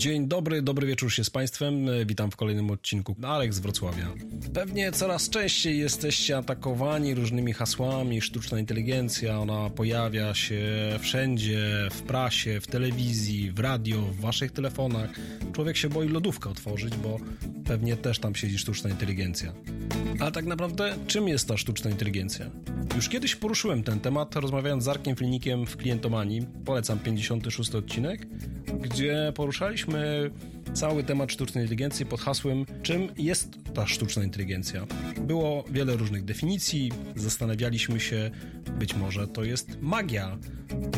[0.00, 1.86] Dzień dobry, dobry wieczór się z Państwem.
[2.06, 4.08] Witam w kolejnym odcinku Alek z Wrocławia.
[4.54, 8.20] Pewnie coraz częściej jesteście atakowani różnymi hasłami.
[8.20, 10.62] Sztuczna inteligencja, ona pojawia się
[11.00, 15.10] wszędzie, w prasie, w telewizji, w radio, w Waszych telefonach.
[15.60, 17.18] Człowiek się boi lodówkę otworzyć, bo
[17.64, 19.52] pewnie też tam siedzi sztuczna inteligencja.
[20.20, 22.46] Ale tak naprawdę, czym jest ta sztuczna inteligencja?
[22.96, 26.46] Już kiedyś poruszyłem ten temat, rozmawiając z Arkiem Filnikiem w Klientomanii.
[26.64, 28.26] Polecam 56 odcinek,
[28.80, 30.30] gdzie poruszaliśmy
[30.74, 34.86] cały temat sztucznej inteligencji pod hasłem czym jest ta sztuczna inteligencja.
[35.20, 38.30] Było wiele różnych definicji, zastanawialiśmy się,
[38.78, 40.38] być może to jest magia,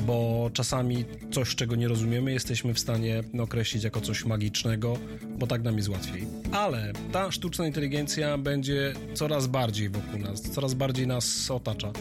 [0.07, 4.97] bo czasami coś, czego nie rozumiemy, jesteśmy w stanie określić jako coś magicznego,
[5.39, 6.27] bo tak nam jest łatwiej.
[6.53, 11.93] Ale ta sztuczna inteligencja będzie coraz bardziej wokół nas, coraz bardziej nas otacza.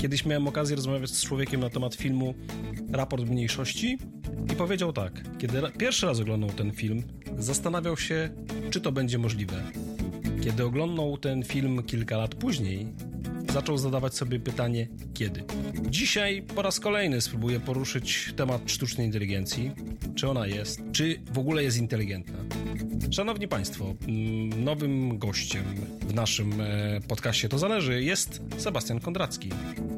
[0.00, 2.34] Kiedyś miałem okazję rozmawiać z człowiekiem na temat filmu
[2.92, 3.98] Raport Mniejszości
[4.52, 7.02] i powiedział tak, kiedy pierwszy raz oglądał ten film,
[7.38, 8.30] zastanawiał się,
[8.70, 9.62] czy to będzie możliwe.
[10.44, 12.86] Kiedy oglądał ten film kilka lat później,
[13.52, 15.44] zaczął zadawać sobie pytanie, kiedy.
[15.88, 19.70] Dzisiaj po raz kolejny spróbuję poruszyć temat sztucznej inteligencji.
[20.14, 20.80] Czy ona jest?
[20.92, 22.38] Czy w ogóle jest inteligentna?
[23.10, 25.64] Szanowni Państwo, mm, nowym gościem
[26.00, 29.50] w naszym e, podcaście To Zależy jest Sebastian Kondracki.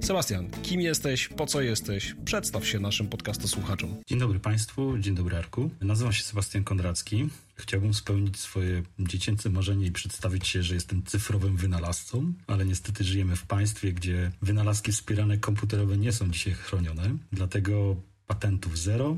[0.03, 2.15] Sebastian, kim jesteś, po co jesteś?
[2.25, 3.95] Przedstaw się naszym podcastosłuchaczom.
[4.07, 5.71] Dzień dobry Państwu, dzień dobry Arku.
[5.81, 7.29] Nazywam się Sebastian Kondracki.
[7.55, 13.37] Chciałbym spełnić swoje dziecięce marzenie i przedstawić się, że jestem cyfrowym wynalazcą, ale niestety żyjemy
[13.37, 19.17] w państwie, gdzie wynalazki wspierane komputerowe nie są dzisiaj chronione, dlatego patentów zero,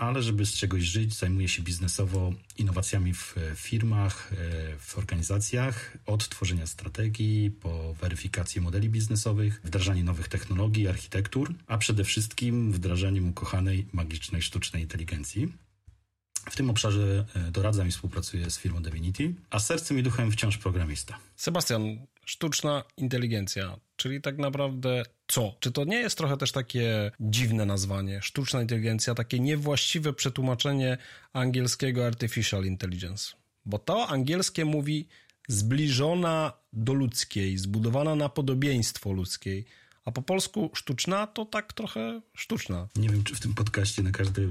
[0.00, 4.36] ale żeby z czegoś żyć, zajmuję się biznesowo innowacjami w firmach, e,
[4.78, 12.04] w organizacjach, od tworzenia strategii po weryfikację modeli biznesowych, wdrażanie nowych technologii, architektur, a przede
[12.04, 15.52] wszystkim wdrażaniem ukochanej magicznej sztucznej inteligencji.
[16.50, 20.58] W tym obszarze e, doradzam i współpracuję z firmą Divinity, a sercem i duchem wciąż
[20.58, 21.18] programista.
[21.36, 25.54] Sebastian, sztuczna inteligencja, czyli tak naprawdę co?
[25.60, 28.22] Czy to nie jest trochę też takie dziwne nazwanie?
[28.22, 30.98] Sztuczna inteligencja, takie niewłaściwe przetłumaczenie
[31.32, 33.34] angielskiego artificial intelligence.
[33.66, 35.08] Bo to angielskie mówi
[35.48, 39.64] zbliżona do ludzkiej, zbudowana na podobieństwo ludzkiej.
[40.04, 42.88] A po polsku sztuczna to tak trochę sztuczna.
[42.96, 44.42] Nie wiem, czy w tym podcaście na każde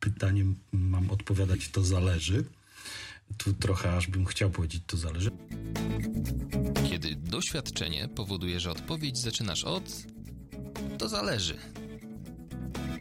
[0.00, 2.44] pytanie mam odpowiadać, to zależy.
[3.36, 5.30] Tu trochę aż bym chciał powiedzieć, to zależy.
[7.32, 10.06] Doświadczenie powoduje, że odpowiedź zaczynasz od
[10.98, 11.56] to zależy.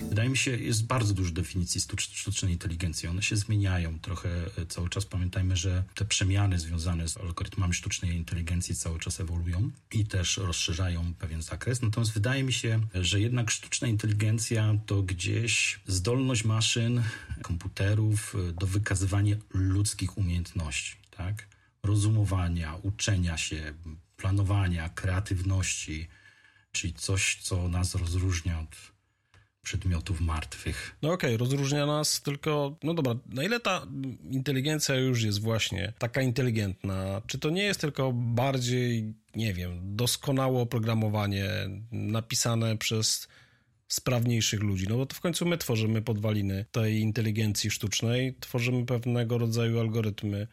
[0.09, 3.09] Wydaje mi się, jest bardzo dużo definicji sztucznej inteligencji.
[3.09, 5.06] One się zmieniają trochę e, cały czas.
[5.06, 11.14] Pamiętajmy, że te przemiany związane z algorytmami sztucznej inteligencji cały czas ewoluują i też rozszerzają
[11.14, 11.81] pewien zakres.
[11.81, 17.03] Natomiast wydaje mi się, że jednak sztuczna inteligencja to gdzieś zdolność maszyn,
[17.41, 21.47] komputerów e, do wykazywania ludzkich umiejętności, tak?
[21.84, 23.74] Rozumowania, uczenia się,
[24.22, 26.08] planowania, kreatywności,
[26.72, 28.92] czyli coś, co nas rozróżnia od
[29.62, 30.96] przedmiotów martwych.
[31.02, 33.88] No okej, okay, rozróżnia nas tylko, no dobra, na ile ta
[34.32, 37.22] inteligencja już jest właśnie taka inteligentna?
[37.28, 41.50] Czy to nie jest tylko bardziej, nie wiem, doskonałe oprogramowanie
[41.92, 43.28] napisane przez
[43.88, 44.86] sprawniejszych ludzi?
[44.90, 50.48] No bo to w końcu my tworzymy podwaliny tej inteligencji sztucznej, tworzymy pewnego rodzaju algorytmy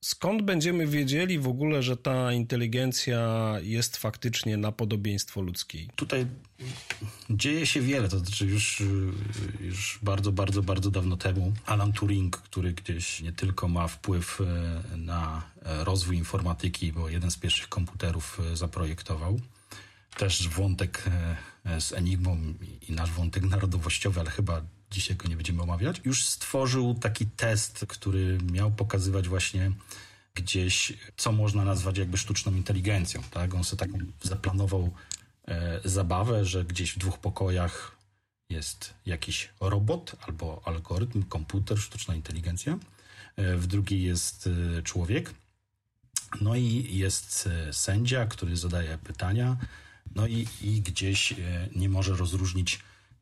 [0.00, 5.88] Skąd będziemy wiedzieli w ogóle, że ta inteligencja jest faktycznie na podobieństwo ludzkiej?
[5.96, 6.26] Tutaj
[7.30, 8.82] dzieje się wiele, to znaczy już,
[9.60, 14.96] już bardzo, bardzo, bardzo dawno temu Alan Turing, który gdzieś nie tylko ma wpływ e,
[14.96, 19.40] na rozwój informatyki, bo jeden z pierwszych komputerów e, zaprojektował,
[20.16, 21.04] też wątek
[21.64, 22.38] e, z Enigmą
[22.88, 27.84] i nasz wątek narodowościowy, ale chyba dzisiaj go nie będziemy omawiać, już stworzył taki test,
[27.88, 29.72] który miał pokazywać właśnie
[30.34, 33.22] gdzieś, co można nazwać jakby sztuczną inteligencją.
[33.30, 33.54] Tak?
[33.54, 34.90] On sobie taką zaplanował
[35.48, 37.96] e, zabawę, że gdzieś w dwóch pokojach
[38.50, 42.78] jest jakiś robot albo algorytm, komputer, sztuczna inteligencja.
[43.36, 44.48] E, w drugiej jest
[44.78, 45.34] e, człowiek.
[46.40, 49.56] No i jest e, sędzia, który zadaje pytania.
[50.14, 51.34] No i, i gdzieś
[51.76, 52.80] nie może rozróżnić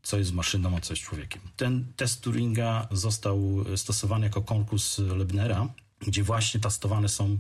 [0.09, 1.43] co jest maszyną, a co jest człowiekiem.
[1.57, 5.69] Ten test Turinga został stosowany jako konkurs Lebnera,
[6.01, 7.39] gdzie właśnie testowane są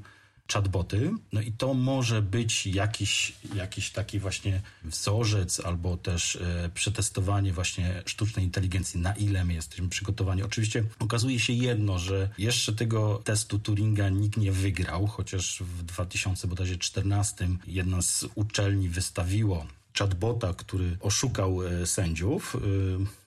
[0.52, 1.10] chatboty.
[1.32, 8.02] No i to może być jakiś, jakiś taki właśnie wzorzec albo też e, przetestowanie właśnie
[8.06, 10.42] sztucznej inteligencji, na ile my jesteśmy przygotowani.
[10.42, 17.48] Oczywiście okazuje się jedno, że jeszcze tego testu Turinga nikt nie wygrał, chociaż w 2014
[17.66, 19.66] jedna z uczelni wystawiło
[19.98, 22.56] chatbota, który oszukał e, sędziów.
[22.56, 22.58] E,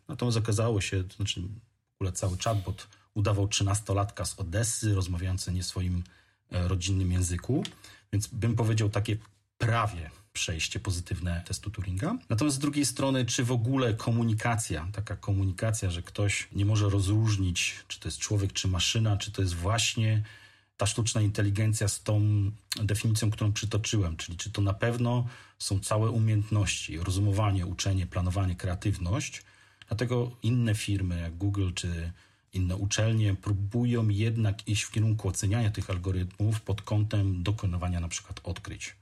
[0.07, 5.63] natomiast okazało się, to znaczy w ogóle cały chatbot udawał trzynastolatka z Odessy, rozmawiający nie
[5.63, 6.03] swoim
[6.51, 7.63] e, rodzinnym języku.
[8.13, 9.17] Więc bym powiedział takie
[9.57, 12.17] prawie przejście pozytywne testu Turinga.
[12.29, 17.75] Natomiast z drugiej strony, czy w ogóle komunikacja, taka komunikacja, że ktoś nie może rozróżnić,
[17.87, 20.23] czy to jest człowiek, czy maszyna, czy to jest właśnie
[20.77, 22.21] ta sztuczna inteligencja z tą
[22.83, 25.27] definicją, którą przytoczyłem, czyli czy to na pewno
[25.61, 29.43] są całe umiejętności, rozumowanie, uczenie, planowanie, kreatywność.
[29.87, 32.11] Dlatego inne firmy jak Google czy
[32.53, 38.39] inne uczelnie próbują jednak iść w kierunku oceniania tych algorytmów pod kątem dokonywania na przykład
[38.43, 38.95] odkryć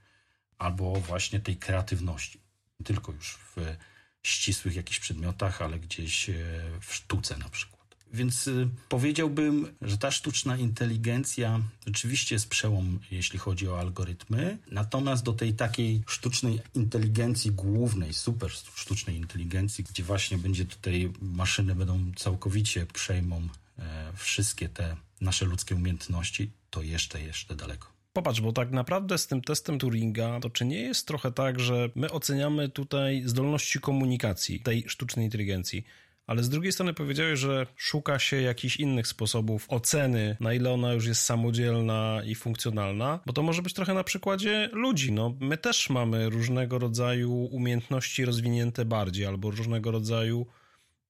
[0.58, 2.40] albo właśnie tej kreatywności.
[2.80, 3.76] Nie tylko już w
[4.22, 6.34] ścisłych jakichś przedmiotach, ale gdzieś e,
[6.80, 7.79] w sztuce na przykład.
[8.12, 14.58] Więc y, powiedziałbym, że ta sztuczna inteligencja rzeczywiście jest przełom, jeśli chodzi o algorytmy.
[14.70, 21.74] Natomiast do tej takiej sztucznej inteligencji głównej, super sztucznej inteligencji, gdzie właśnie będzie tutaj maszyny
[21.74, 23.48] będą całkowicie przejmą
[23.78, 27.88] e, wszystkie te nasze ludzkie umiejętności, to jeszcze, jeszcze daleko.
[28.12, 31.90] Popatrz, bo tak naprawdę z tym testem Turinga, to czy nie jest trochę tak, że
[31.94, 35.84] my oceniamy tutaj zdolności komunikacji tej sztucznej inteligencji,
[36.30, 40.92] ale z drugiej strony powiedziałeś, że szuka się jakichś innych sposobów oceny, na ile ona
[40.92, 45.12] już jest samodzielna i funkcjonalna, bo to może być trochę na przykładzie ludzi.
[45.12, 50.46] No, my też mamy różnego rodzaju umiejętności rozwinięte bardziej, albo różnego rodzaju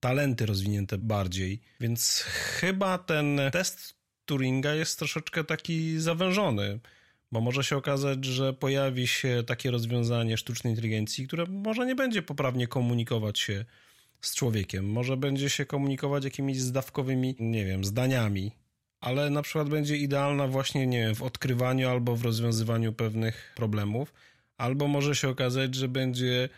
[0.00, 2.20] talenty rozwinięte bardziej, więc
[2.60, 3.94] chyba ten test
[4.24, 6.80] Turinga jest troszeczkę taki zawężony,
[7.32, 12.22] bo może się okazać, że pojawi się takie rozwiązanie sztucznej inteligencji, które może nie będzie
[12.22, 13.64] poprawnie komunikować się
[14.20, 18.52] z człowiekiem, może będzie się komunikować jakimiś zdawkowymi, nie wiem, zdaniami,
[19.00, 24.12] ale na przykład będzie idealna właśnie, nie wiem, w odkrywaniu albo w rozwiązywaniu pewnych problemów,
[24.56, 26.48] albo może się okazać, że będzie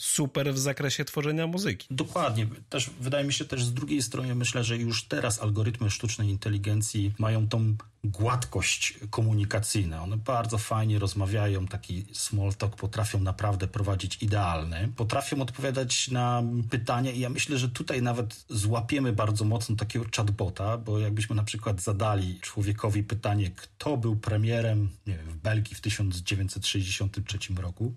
[0.00, 1.86] super w zakresie tworzenia muzyki.
[1.90, 2.46] Dokładnie.
[2.68, 7.14] Też wydaje mi się też z drugiej strony myślę, że już teraz algorytmy sztucznej inteligencji
[7.18, 10.02] mają tą gładkość komunikacyjną.
[10.02, 14.92] One bardzo fajnie rozmawiają, taki small talk potrafią naprawdę prowadzić idealny.
[14.96, 20.78] Potrafią odpowiadać na pytania i ja myślę, że tutaj nawet złapiemy bardzo mocno takiego chatbota,
[20.78, 25.80] bo jakbyśmy na przykład zadali człowiekowi pytanie, kto był premierem nie wiem, w Belgii w
[25.80, 27.94] 1963 roku,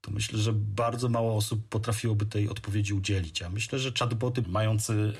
[0.00, 3.42] to myślę, że bardzo mało osób potrafiłoby tej odpowiedzi udzielić.
[3.42, 5.12] A myślę, że chatboty mający y,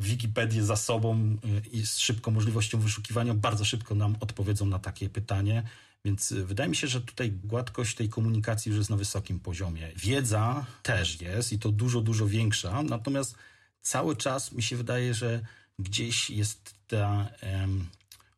[0.00, 5.08] Wikipedię za sobą y, i z szybką możliwością wyszukiwania bardzo szybko nam odpowiedzą na takie
[5.08, 5.62] pytanie.
[6.04, 9.92] Więc y, wydaje mi się, że tutaj gładkość tej komunikacji już jest na wysokim poziomie.
[9.96, 12.82] Wiedza też jest i to dużo, dużo większa.
[12.82, 13.34] Natomiast
[13.82, 15.40] cały czas mi się wydaje, że
[15.78, 17.86] gdzieś jest ta um,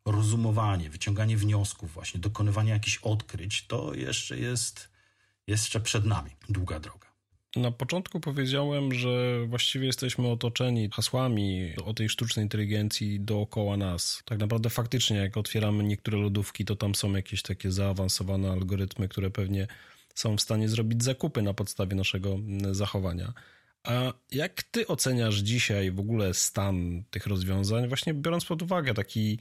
[0.05, 3.65] rozumowanie, wyciąganie wniosków, właśnie dokonywanie jakichś odkryć.
[3.67, 4.90] To jeszcze jest
[5.47, 7.11] jeszcze przed nami długa droga.
[7.55, 14.23] Na początku powiedziałem, że właściwie jesteśmy otoczeni hasłami o tej sztucznej inteligencji dookoła nas.
[14.25, 19.29] Tak naprawdę faktycznie, jak otwieramy niektóre lodówki, to tam są jakieś takie zaawansowane algorytmy, które
[19.29, 19.67] pewnie
[20.15, 22.39] są w stanie zrobić zakupy na podstawie naszego
[22.71, 23.33] zachowania.
[23.83, 29.39] A jak ty oceniasz dzisiaj w ogóle stan tych rozwiązań, właśnie biorąc pod uwagę taki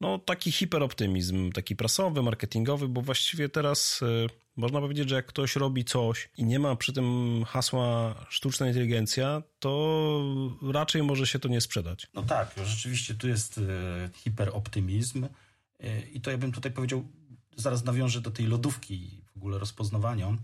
[0.00, 4.26] no, taki hiperoptymizm, taki prasowy, marketingowy, bo właściwie teraz y,
[4.60, 9.42] można powiedzieć, że jak ktoś robi coś i nie ma przy tym hasła sztuczna inteligencja,
[9.58, 10.22] to
[10.72, 12.06] raczej może się to nie sprzedać.
[12.14, 13.62] No tak, rzeczywiście tu jest y,
[14.14, 15.28] hiperoptymizm y,
[16.12, 17.04] i to ja bym tutaj powiedział,
[17.56, 20.36] zaraz nawiążę do tej lodówki w ogóle rozpoznawania.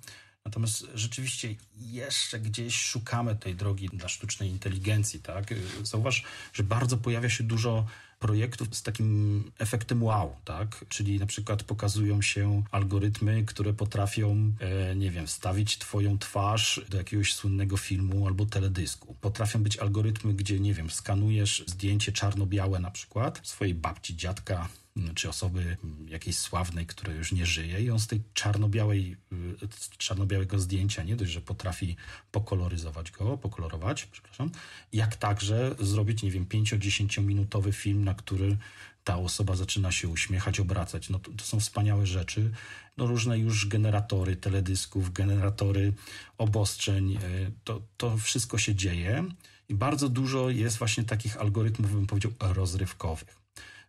[0.44, 5.54] Natomiast rzeczywiście jeszcze gdzieś szukamy tej drogi dla sztucznej inteligencji, tak?
[5.82, 7.86] Zauważ, że bardzo pojawia się dużo
[8.26, 10.84] projektów z takim efektem wow, tak?
[10.88, 16.98] Czyli na przykład pokazują się algorytmy, które potrafią, e, nie wiem, wstawić twoją twarz do
[16.98, 19.14] jakiegoś słynnego filmu albo teledysku.
[19.20, 24.68] Potrafią być algorytmy, gdzie, nie wiem, skanujesz zdjęcie czarno-białe na przykład swojej babci, dziadka,
[25.14, 25.76] czy osoby
[26.08, 29.16] jakiejś sławnej, która już nie żyje i on z tej czarno-białej,
[29.62, 31.96] y, czarno-białego zdjęcia nie dość, że potrafi
[32.30, 34.50] pokoloryzować go, pokolorować, przepraszam,
[34.92, 38.56] jak także zrobić, nie wiem, 5-10 minutowy film, na który
[39.04, 41.10] ta osoba zaczyna się uśmiechać, obracać.
[41.10, 42.50] No to, to, są wspaniałe rzeczy.
[42.96, 45.92] No różne już generatory teledysków, generatory
[46.38, 49.24] obostrzeń, y, to, to wszystko się dzieje
[49.68, 53.45] i bardzo dużo jest właśnie takich algorytmów, bym powiedział, rozrywkowych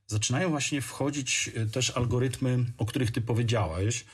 [0.07, 4.05] zaczynają właśnie wchodzić e, też algorytmy, o których ty powiedziałeś,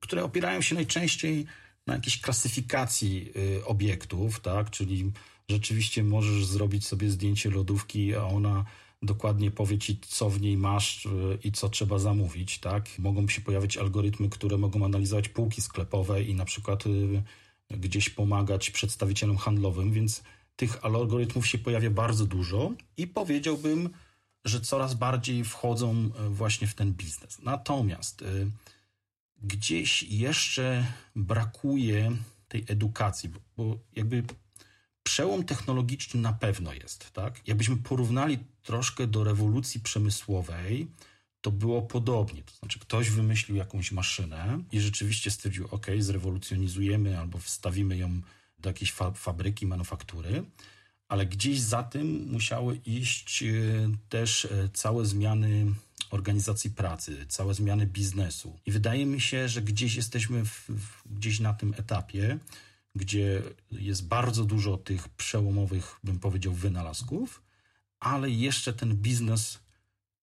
[0.00, 1.46] które opierają się najczęściej
[1.86, 4.70] na jakiejś klasyfikacji e, obiektów, tak?
[4.70, 5.12] Czyli
[5.48, 8.64] rzeczywiście możesz zrobić sobie zdjęcie lodówki, a ona
[9.02, 11.10] dokładnie powie ci, co w niej masz e,
[11.44, 12.98] i co trzeba zamówić, tak?
[12.98, 16.84] Mogą się pojawić algorytmy, które mogą analizować półki sklepowe i na przykład
[17.70, 20.22] gdzieś pomagać przedstawicielom handlowym, więc
[20.56, 23.90] tych algorytmów się pojawia bardzo dużo i powiedziałbym,
[24.44, 27.38] że coraz bardziej wchodzą właśnie w ten biznes.
[27.42, 28.24] Natomiast
[29.42, 32.16] gdzieś jeszcze brakuje
[32.48, 34.22] tej edukacji, bo, bo jakby
[35.02, 37.48] przełom technologiczny na pewno jest, tak?
[37.48, 40.88] Jakbyśmy porównali troszkę do rewolucji przemysłowej,
[41.40, 42.42] to było podobnie.
[42.42, 48.20] To znaczy, ktoś wymyślił jakąś maszynę i rzeczywiście stwierdził, OK, zrewolucjonizujemy albo wstawimy ją
[48.58, 50.44] do jakiejś fa fabryki, manufaktury,
[51.08, 53.46] ale gdzieś za tym musiały iść e,
[54.08, 55.66] też e, całe zmiany
[56.10, 58.58] organizacji pracy, całe zmiany biznesu.
[58.66, 62.38] I wydaje mi się, że gdzieś jesteśmy w, w, gdzieś na tym etapie,
[62.94, 67.42] gdzie jest bardzo dużo tych przełomowych, bym powiedział, wynalazków,
[68.00, 69.58] ale jeszcze ten biznes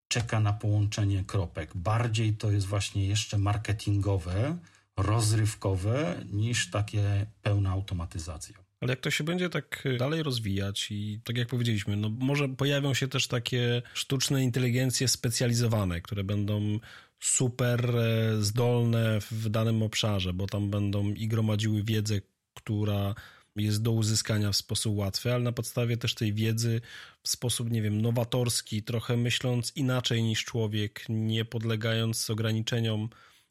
[0.07, 1.77] czeka na połączenie kropek.
[1.77, 4.57] Bardziej to jest właśnie jeszcze marketingowe,
[4.97, 8.64] rozrywkowe, niż takie pełna automatyzacja.
[8.81, 12.93] Ale jak to się będzie tak dalej rozwijać i tak jak powiedzieliśmy, no może pojawią
[12.93, 16.79] się też takie sztuczne inteligencje specjalizowane, które będą
[17.19, 22.21] super e, zdolne w danym obszarze, bo tam będą i gromadziły wiedzę,
[22.53, 23.15] która
[23.55, 26.81] jest do uzyskania w sposób łatwy, ale na podstawie też tej wiedzy
[27.23, 33.09] w sposób, nie wiem, nowatorski, trochę myśląc inaczej niż człowiek, nie podlegając ograniczeniom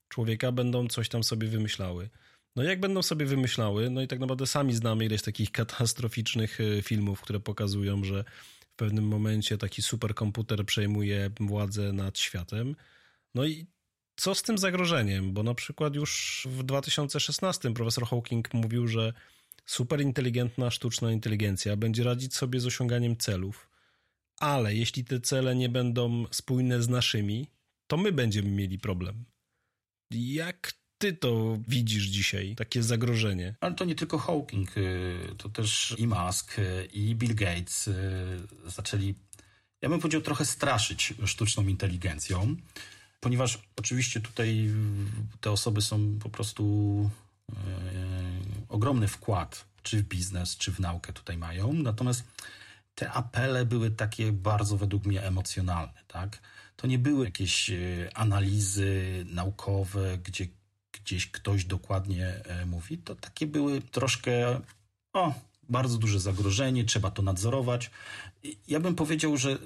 [0.08, 2.08] człowieka, będą coś tam sobie wymyślały.
[2.56, 6.82] No jak będą sobie wymyślały, no i tak naprawdę sami znamy ileś takich katastroficznych e,
[6.82, 8.24] filmów, które pokazują, że
[8.60, 12.76] w pewnym momencie taki superkomputer przejmuje władzę nad światem.
[13.34, 13.66] No i
[14.16, 15.32] co z tym zagrożeniem?
[15.32, 19.12] Bo na przykład już w 2016 profesor Hawking mówił, że
[19.66, 23.70] superinteligentna sztuczna inteligencja będzie radzić sobie z osiąganiem celów,
[24.40, 27.50] ale jeśli te cele nie będą spójne z naszymi,
[27.86, 29.24] to my będziemy mieli problem.
[30.10, 33.54] Jak ty to widzisz dzisiaj, takie zagrożenie?
[33.60, 37.92] Ale to nie tylko Hawking, y, to też i Musk, y, i Bill Gates y,
[38.66, 39.14] zaczęli,
[39.82, 42.56] ja bym powiedział, trochę straszyć sztuczną inteligencją,
[43.20, 44.70] ponieważ oczywiście tutaj
[45.40, 46.64] te osoby są po prostu
[48.68, 52.24] ogromny wkład, czy w biznes, czy w naukę tutaj mają, natomiast
[52.94, 56.38] te apele były takie bardzo według mnie emocjonalne, tak?
[56.76, 57.70] To nie były jakieś
[58.14, 60.46] analizy naukowe, gdzie
[61.04, 64.60] gdzieś ktoś dokładnie e, mówi, to takie były troszkę,
[65.12, 65.34] o,
[65.68, 67.90] bardzo duże zagrożenie, trzeba to nadzorować.
[68.68, 69.58] Ja bym powiedział, że y,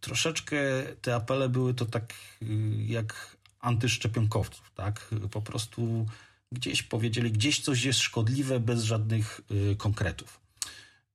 [0.00, 0.58] troszeczkę
[1.02, 2.46] te apele były to tak y,
[2.86, 5.14] jak antyszczepionkowców, tak?
[5.30, 6.06] Po prostu
[6.52, 9.40] gdzieś powiedzieli, gdzieś coś jest szkodliwe bez żadnych
[9.78, 10.40] konkretów.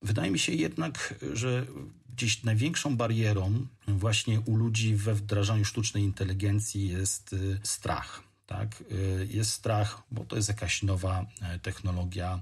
[0.01, 1.65] Wydaje mi się jednak, że
[2.09, 8.83] gdzieś największą barierą właśnie u ludzi we wdrażaniu sztucznej inteligencji jest strach tak?
[8.91, 12.41] Y, jest strach, bo to jest jakaś nowa e, technologia,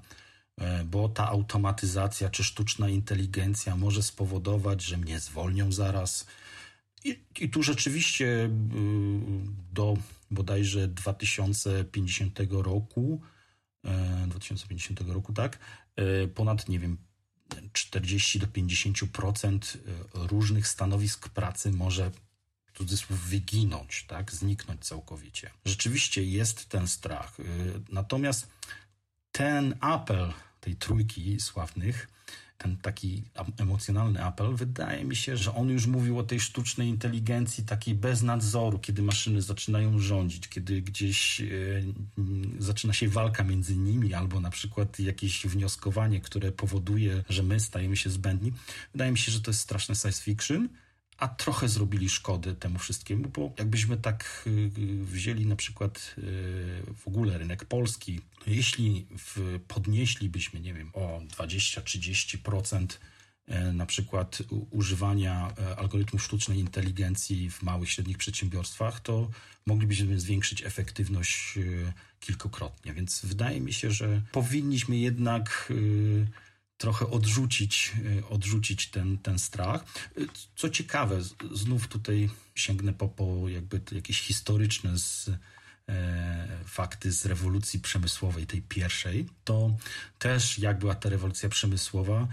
[0.58, 6.28] e, bo ta automatyzacja czy sztuczna inteligencja może spowodować, że mnie zwolnią zaraz.
[7.04, 8.50] I, i tu rzeczywiście y,
[9.74, 9.98] do
[10.32, 13.22] bodajże 2050 roku,
[14.28, 15.60] 2050 e, roku, tak,
[16.36, 16.98] ponad, nie wiem,
[17.74, 19.78] 40 do 50%
[20.14, 22.12] różnych stanowisk pracy może
[22.78, 25.50] cudzysłów wyginąć, tak, zniknąć całkowicie.
[25.66, 27.40] Rzeczywiście jest ten strach.
[27.40, 27.44] Y,
[27.90, 28.48] natomiast
[29.32, 32.08] ten apel tej trójki sławnych,
[32.58, 33.24] ten taki
[33.58, 38.22] emocjonalny apel, wydaje mi się, że on już mówił o tej sztucznej inteligencji takiej bez
[38.22, 41.84] nadzoru, kiedy maszyny zaczynają rządzić, kiedy gdzieś yy,
[42.60, 47.98] zaczyna się walka między nimi, albo na przykład jakieś wnioskowanie, które powoduje, że my stajemy
[47.98, 48.54] się zbędni.
[48.94, 50.70] Wydaje mi się, że to jest straszne science fiction
[51.24, 54.70] a trochę zrobili szkody temu wszystkiemu, bo jakbyśmy tak y,
[55.04, 56.22] wzięli na przykład y,
[56.96, 59.08] w ogóle rynek polski, no jeśli
[59.68, 62.88] podnieślibyśmy, nie wiem, o 20-30%
[63.48, 64.38] e, na przykład
[64.72, 69.30] używania e, algorytmów sztucznej inteligencji w małych, średnich przedsiębiorstwach, to
[69.66, 72.94] moglibyśmy zwiększyć efektywność e, kilkokrotnie.
[72.94, 75.74] Więc wydaje mi się, że powinniśmy jednak
[76.84, 79.86] trochę odrzucić, y, odrzucić ten, ten strach.
[80.18, 81.22] Y, co ciekawe,
[81.52, 85.30] znów tutaj sięgnę po, po jakby jakieś historyczne z,
[85.90, 89.78] e, fakty z rewolucji przemysłowej, tej pierwszej, to
[90.20, 92.28] też jak była ta rewolucja przemysłowa,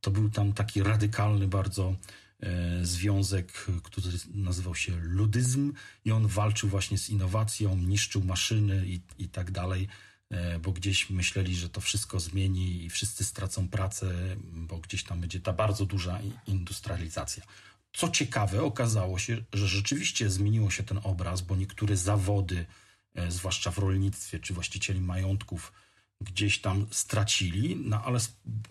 [0.00, 1.94] to był tam taki radykalny bardzo
[2.40, 5.72] e, związek, który nazywał się ludyzm
[6.04, 9.88] i on walczył właśnie z innowacją, niszczył maszyny i, i tak dalej.
[10.30, 15.20] E, bo gdzieś myśleli, że to wszystko zmieni i wszyscy stracą pracę, bo gdzieś tam
[15.20, 17.44] będzie ta bardzo duża industrializacja.
[17.92, 22.66] Co ciekawe, okazało się, że rzeczywiście zmieniło się ten obraz, bo niektóre zawody,
[23.14, 25.72] e, zwłaszcza w rolnictwie czy właścicieli majątków,
[26.20, 28.18] gdzieś tam stracili, no ale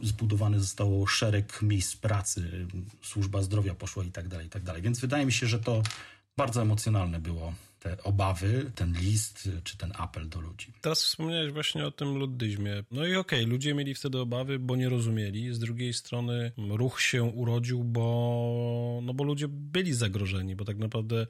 [0.02, 2.68] zbudowane zostało szereg miejsc pracy,
[3.02, 4.82] służba zdrowia poszła i tak dalej, i tak dalej.
[4.82, 5.84] Więc wydaje mi się, że to
[6.38, 7.54] bardzo emocjonalne było
[7.86, 10.74] te obawy, ten list czy ten apel do ludzi.
[10.82, 12.84] Teraz wspomniałeś właśnie o tym luddyzmie.
[12.92, 15.54] No i okej, okay, ludzie mieli wtedy obawy, bo nie rozumieli.
[15.54, 21.28] Z drugiej strony ruch się urodził, bo, no bo ludzie byli zagrożeni, bo tak naprawdę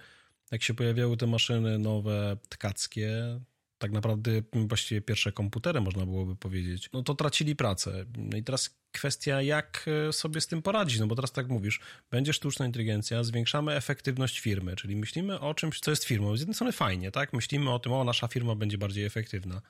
[0.52, 3.40] jak się pojawiały te maszyny nowe, tkackie,
[3.78, 8.06] tak naprawdę właściwie pierwsze komputery, można byłoby powiedzieć, no to tracili pracę.
[8.18, 11.80] No i teraz kwestia, jak e, sobie z tym poradzić, no bo teraz tak mówisz,
[12.12, 16.38] będzie sztuczna inteligencja, zwiększamy efektywność firmy, czyli myślimy o czymś, co jest firmą.
[16.38, 17.34] Z jednej strony fajnie, tak?
[17.34, 19.62] Myślimy o tym, o, nasza firma będzie bardziej efektywna.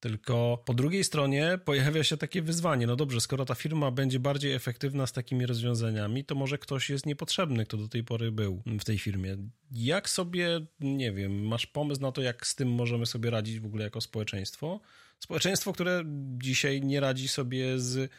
[0.00, 2.86] Tylko po drugiej stronie pojawia się takie wyzwanie.
[2.86, 7.06] No dobrze, skoro ta firma będzie bardziej efektywna z takimi rozwiązaniami, to może ktoś jest
[7.06, 9.36] niepotrzebny, kto do tej pory był w tej firmie.
[9.70, 13.66] Jak sobie, nie wiem, masz pomysł na to, jak z tym możemy sobie radzić w
[13.66, 14.80] ogóle jako społeczeństwo?
[15.18, 16.02] Społeczeństwo, które
[16.38, 18.10] dzisiaj nie radzi sobie z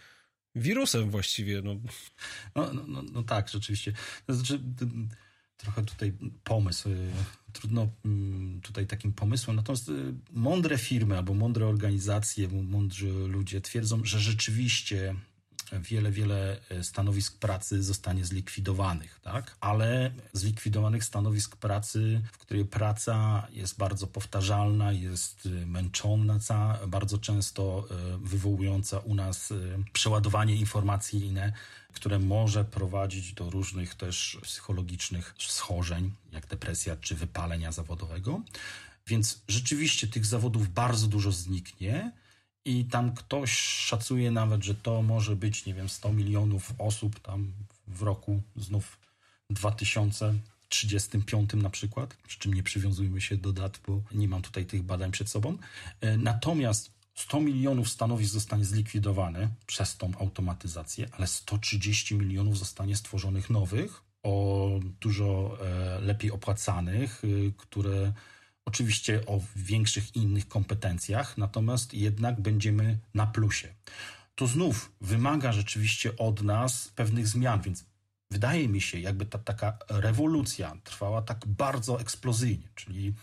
[0.55, 1.61] wirusem właściwie.
[1.61, 1.75] No,
[2.55, 3.93] no, no, no, no tak, rzeczywiście.
[4.25, 4.59] To znaczy
[5.59, 6.13] trochę tutaj
[6.43, 6.89] pomysł.
[6.89, 7.11] Y,
[7.53, 9.55] trudno mm, tutaj takim pomysłem.
[9.55, 15.15] Natomiast y, mądre firmy albo mądre organizacje, mądrzy ludzie twierdzą, że rzeczywiście
[15.73, 19.55] wiele, wiele e, stanowisk pracy zostanie zlikwidowanych, tak?
[19.59, 26.39] Ale zlikwidowanych stanowisk pracy, w której praca jest bardzo powtarzalna, jest męczona,
[26.87, 27.87] bardzo często
[28.21, 29.53] wywołująca u nas
[29.93, 31.53] przeładowanie informacyjne,
[31.93, 38.41] które może prowadzić do różnych też psychologicznych schorzeń, jak depresja czy wypalenia zawodowego.
[39.07, 42.11] Więc rzeczywiście tych zawodów bardzo dużo zniknie
[42.65, 47.53] i tam ktoś szacuje nawet, że to może być, nie wiem, 100 milionów osób tam
[47.87, 48.99] w roku, znów
[49.49, 54.83] 2035 na przykład, przy czym nie przywiązujmy się do dat, bo nie mam tutaj tych
[54.83, 55.57] badań przed sobą.
[56.01, 63.49] E, natomiast 100 milionów stanowisk zostanie zlikwidowane przez tą automatyzację, ale 130 milionów zostanie stworzonych
[63.49, 64.69] nowych, o
[65.01, 68.13] dużo e, lepiej opłacanych, y, które
[68.65, 73.75] oczywiście o większych innych kompetencjach, natomiast jednak będziemy na plusie.
[74.35, 77.85] To znów wymaga rzeczywiście od nas pewnych zmian, więc
[78.31, 83.13] wydaje mi się, jakby ta taka rewolucja trwała tak bardzo eksplozyjnie, czyli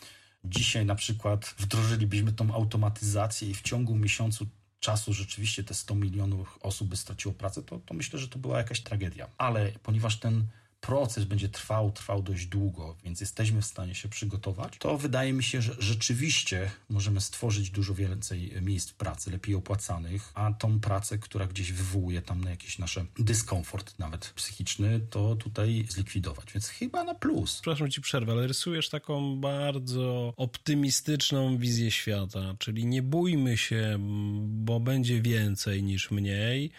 [0.49, 4.47] dzisiaj na przykład wdrożylibyśmy tą automatyzację i w ciągu miesiącu
[4.81, 8.59] czasu rzeczywiście te 100 milionów osób by straciło pracę, to, to myślę, że to była
[8.59, 9.29] jakaś tragedia.
[9.39, 10.47] Ale ponieważ ten
[10.87, 15.43] proces będzie trwał, trwał dość długo, więc jesteśmy w stanie się przygotować, to wydaje mi
[15.43, 21.47] się, że rzeczywiście możemy stworzyć dużo więcej miejsc pracy, lepiej opłacanych, a tą pracę, która
[21.47, 26.53] gdzieś wywołuje tam na jakiś nasz dyskomfort, nawet psychiczny, to tutaj zlikwidować.
[26.53, 27.53] Więc chyba na plus.
[27.53, 33.99] Przepraszam ci przerwę, ale rysujesz taką bardzo optymistyczną wizję świata, czyli nie bójmy się,
[34.47, 36.73] bo będzie więcej niż mniej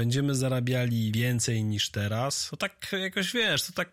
[0.00, 3.92] będziemy zarabiali więcej niż teraz, to tak jakoś wiesz, to tak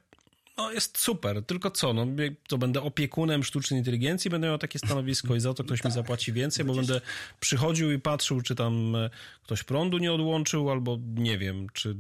[0.58, 2.08] no jest super, tylko co, no
[2.48, 6.34] to będę opiekunem sztucznej inteligencji, będę miał takie stanowisko i za to ktoś mi zapłaci
[6.34, 7.02] więcej, bo będę
[7.40, 9.10] przychodził i patrzył, czy tam e,
[9.44, 11.96] ktoś prądu nie odłączył, albo nie wiem, czy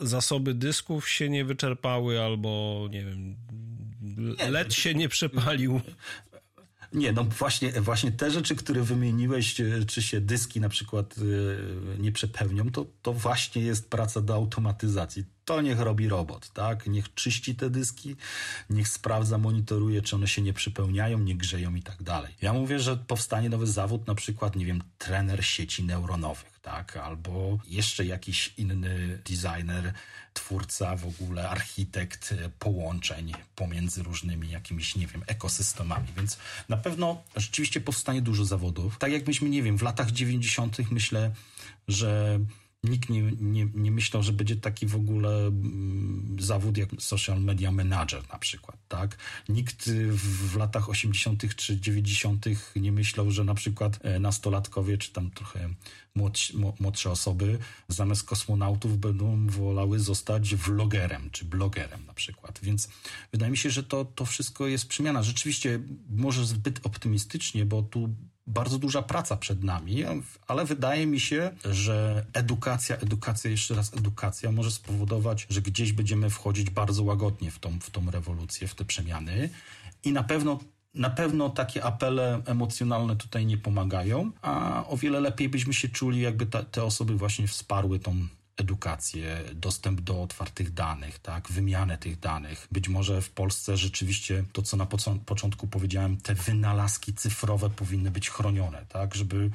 [0.00, 3.36] zasoby dysków się nie wyczerpały, albo nie wiem,
[4.50, 5.80] LED się nie przepalił.
[6.92, 11.98] Nie, no właśnie, właśnie te rzeczy, które wymieniłeś, e, czy się dyski na przykład e,
[11.98, 15.24] nie przepełnią, to, to właśnie jest praca do automatyzacji.
[15.44, 16.86] To niech robi robot, tak?
[16.86, 18.16] Niech czyści te dyski,
[18.70, 22.34] niech sprawdza, monitoruje, czy one się nie przypełniają, nie grzeją i tak dalej.
[22.42, 26.96] Ja mówię, że powstanie nowy zawód, na przykład, nie wiem, trener sieci neuronowych, tak?
[26.96, 29.92] Albo jeszcze jakiś inny designer,
[30.34, 36.08] twórca, w ogóle architekt połączeń pomiędzy różnymi jakimiś, nie wiem, ekosystemami.
[36.16, 38.98] Więc na pewno rzeczywiście powstanie dużo zawodów.
[38.98, 40.90] Tak jak myśmy, nie wiem, w latach 90.
[40.90, 41.30] myślę,
[41.88, 42.40] że
[42.84, 47.72] Nikt nie, nie, nie myślał, że będzie taki w ogóle mm, zawód jak social media
[47.72, 49.16] manager na przykład, tak?
[49.48, 51.54] Nikt w, w latach 80.
[51.56, 52.46] czy 90.
[52.76, 55.68] nie myślał, że na przykład e, nastolatkowie, czy tam trochę
[56.14, 62.60] młodsi, młodsze osoby zamiast kosmonautów będą wolały zostać vlogerem, czy blogerem na przykład.
[62.62, 62.88] Więc
[63.32, 65.22] wydaje mi się, że to, to wszystko jest przemiana.
[65.22, 68.14] Rzeczywiście może zbyt optymistycznie, bo tu
[68.50, 70.04] bardzo duża praca przed nami,
[70.46, 76.30] ale wydaje mi się, że edukacja, edukacja, jeszcze raz edukacja może spowodować, że gdzieś będziemy
[76.30, 79.50] wchodzić bardzo łagodnie w tą, w tą rewolucję, w te przemiany.
[80.04, 80.58] I na pewno
[80.94, 86.20] na pewno takie apele emocjonalne tutaj nie pomagają, a o wiele lepiej byśmy się czuli,
[86.20, 88.26] jakby ta, te osoby właśnie wsparły tą
[88.60, 92.68] edukację, dostęp do otwartych danych, tak, wymianę tych danych.
[92.72, 94.86] Być może w Polsce rzeczywiście to, co na
[95.26, 99.50] początku powiedziałem, te wynalazki cyfrowe powinny być chronione, tak, żeby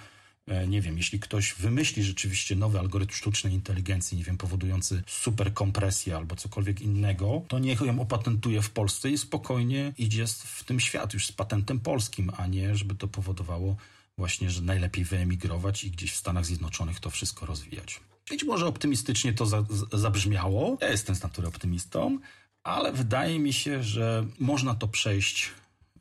[0.48, 5.54] E, nie wiem, jeśli ktoś wymyśli rzeczywiście nowy algorytm sztucznej inteligencji, nie wiem, powodujący super
[5.54, 10.80] kompresję albo cokolwiek innego, to niech ją opatentuje w Polsce i spokojnie idzie w tym
[10.80, 13.76] świat już z patentem polskim, a nie żeby to powodowało
[14.18, 18.00] właśnie, że najlepiej wyemigrować i gdzieś w Stanach Zjednoczonych to wszystko rozwijać.
[18.30, 20.78] Być może optymistycznie to za, zabrzmiało.
[20.82, 22.20] Ja jestem z natury optymistą,
[22.64, 25.52] ale wydaje mi się, że można to przejść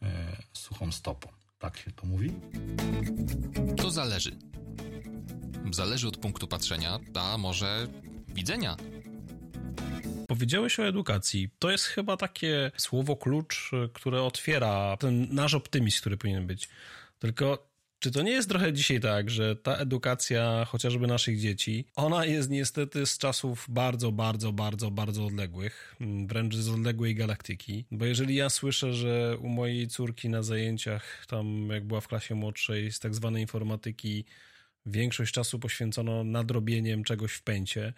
[0.03, 1.29] e, suchą stopą.
[1.59, 2.33] Tak się to mówi?
[3.77, 4.37] To zależy.
[5.71, 7.89] Zależy od punktu patrzenia, a może
[8.29, 8.77] widzenia.
[10.29, 11.51] Powiedziałeś o edukacji.
[11.59, 16.69] To jest chyba takie słowo klucz, które otwiera ten nasz optymizm, który powinien być.
[17.19, 17.74] Tylko
[18.05, 22.51] czy to nie jest trochę dzisiaj tak, że ta edukacja chociażby naszych dzieci, ona jest
[22.51, 27.85] niestety z czasów bardzo, bardzo, bardzo, bardzo odległych, mm, wręcz z odległej galaktyki?
[27.91, 32.35] Bo jeżeli ja słyszę, że u mojej córki na zajęciach, tam jak była w klasie
[32.35, 34.25] młodszej, z tak zwanej informatyki,
[34.87, 37.93] większość czasu poświęcono nadrobieniem czegoś w pęcie,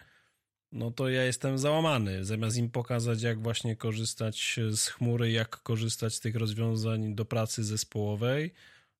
[0.71, 2.25] no to ja jestem załamany.
[2.25, 7.63] Zamiast im pokazać, jak właśnie korzystać z chmury, jak korzystać z tych rozwiązań do pracy
[7.63, 8.53] zespołowej,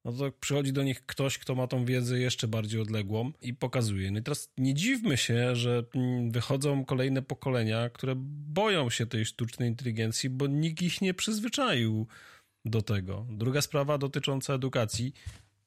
[0.08, 4.12] no to przychodzi do nich ktoś, kto ma tą wiedzę jeszcze bardziej odległą i pokazuje.
[4.12, 8.14] No i teraz nie dziwmy się, że mm, wychodzą kolejne pokolenia, które
[8.48, 12.08] boją się tej sztucznej inteligencji, bo nikt ich nie przyzwyczaił
[12.66, 13.26] do tego.
[13.30, 15.14] Druga sprawa dotycząca edukacji.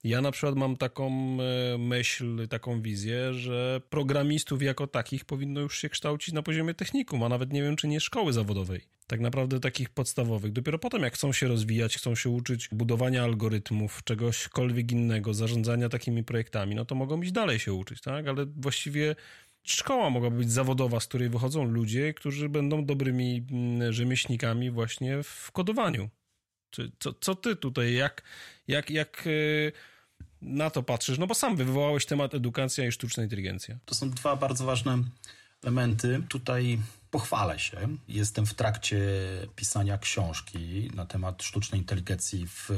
[0.05, 5.79] Ja na przykład mam taką e, myśl, taką wizję, że programistów jako takich powinno już
[5.79, 8.81] się kształcić na poziomie technikum, a nawet nie wiem, czy nie szkoły zawodowej.
[9.07, 10.53] Tak naprawdę takich podstawowych.
[10.53, 16.25] Dopiero potem, jak chcą się rozwijać, chcą się uczyć budowania algorytmów, czegośkolwiek innego, zarządzania takimi
[16.25, 18.29] projektami, no to mogą iść dalej się uczyć, tak?
[18.29, 19.17] Ale właściwie
[19.63, 25.53] szkoła mogłaby być zawodowa, z której wychodzą ludzie, którzy będą dobrymi mm, rzemieślnikami właśnie w
[25.53, 26.11] kodowaniu.
[26.71, 28.23] Czy, co, co ty tutaj, jak,
[28.69, 29.73] jak, jak y,
[30.43, 31.19] na to patrzysz?
[31.19, 33.79] No bo sam wywołałeś temat edukacja i sztuczna inteligencja.
[33.85, 34.99] To są dwa bardzo ważne
[35.63, 36.23] elementy.
[36.29, 36.79] Tutaj
[37.11, 37.97] pochwalę się.
[38.09, 39.01] Jestem w trakcie
[39.57, 42.71] pisania książki na temat sztucznej inteligencji w,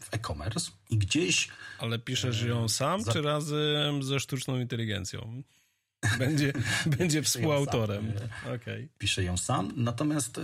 [0.00, 1.48] w e-commerce i gdzieś...
[1.78, 3.12] Ale piszesz ją e, sam, za...
[3.12, 5.42] czy razem ze sztuczną inteligencją?
[6.18, 6.52] Będzie,
[6.86, 8.12] będzie współautorem.
[8.54, 8.88] Okay.
[8.98, 9.72] Piszę ją sam.
[9.76, 10.42] Natomiast y,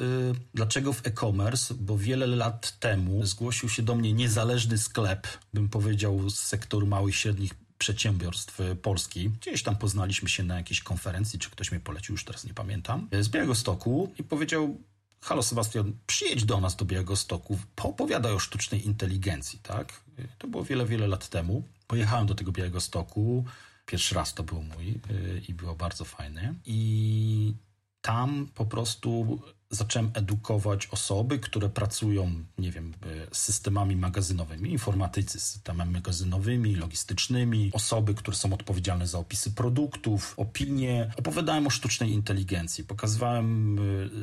[0.54, 1.74] dlaczego w e-commerce?
[1.74, 7.14] Bo wiele lat temu zgłosił się do mnie niezależny sklep, bym powiedział, z sektoru małych
[7.14, 9.30] i średnich przedsiębiorstw y, Polski.
[9.30, 13.08] Gdzieś tam poznaliśmy się na jakiejś konferencji, czy ktoś mnie polecił, już teraz nie pamiętam,
[13.20, 14.76] z Białego Stoku i powiedział,
[15.20, 20.00] halo Sebastian, przyjedź do nas do Białego Stoku, poopowiadaj o sztucznej inteligencji, tak?
[20.18, 21.62] Y, to było wiele, wiele lat temu.
[21.86, 23.44] Pojechałem do tego Białego Stoku,
[23.92, 26.54] Pierwszy raz to był mój y, i było bardzo fajne.
[26.66, 27.54] I
[28.00, 32.94] tam po prostu zacząłem edukować osoby, które pracują, nie wiem,
[33.32, 40.34] z systemami magazynowymi, informatycy z systemami magazynowymi, logistycznymi, osoby, które są odpowiedzialne za opisy produktów,
[40.36, 41.10] opinie.
[41.16, 42.84] Opowiadałem o sztucznej inteligencji.
[42.84, 43.78] Pokazywałem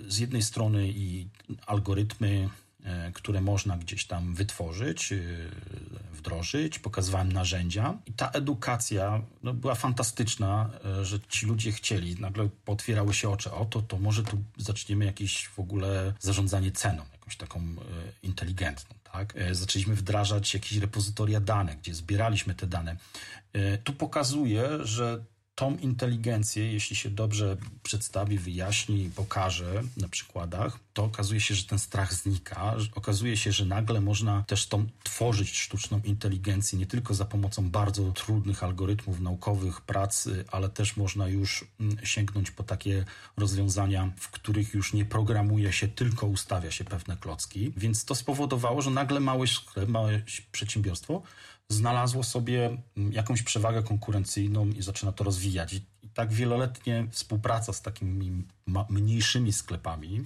[0.08, 1.28] y, z jednej strony i
[1.68, 2.50] algorytmy,
[3.14, 5.18] które można gdzieś tam wytworzyć, e,
[6.12, 12.50] wdrożyć, pokazywałem narzędzia i ta edukacja no, była fantastyczna, e, że ci ludzie chcieli, nagle
[12.66, 17.38] potwierały się oczy, o to, to może tu zaczniemy jakieś w ogóle zarządzanie ceną, jakąś
[17.38, 17.62] taką
[18.24, 18.96] inteligentną.
[19.14, 19.34] Tak?
[19.52, 22.98] Zaczęliśmy wdrażać jakieś repozytoria danych, gdzie zbieraliśmy te dane.
[23.84, 25.24] Tu pokazuje, że
[25.60, 31.64] tą inteligencję, jeśli się dobrze przedstawi, wyjaśni i pokaże na przykładach, to okazuje się, że
[31.64, 32.76] ten strach znika.
[32.96, 38.12] Okazuje się, że nagle można też tą tworzyć sztuczną inteligencję nie tylko za pomocą bardzo
[38.12, 43.06] trudnych algorytmów naukowych, pracy, ale też można już mm, sięgnąć po takie
[43.38, 47.74] rozwiązania, w których już nie programuje się, tylko ustawia się pewne klocki.
[47.78, 49.46] Więc to spowodowało, że nagle małe,
[49.88, 51.22] małe przedsiębiorstwo
[51.70, 55.74] znalazło sobie mm, jakąś przewagę konkurencyjną i zaczyna to rozwijać.
[55.74, 58.44] I, tak wieloletnie współpraca z takimi
[58.90, 60.26] mniejszymi sklepami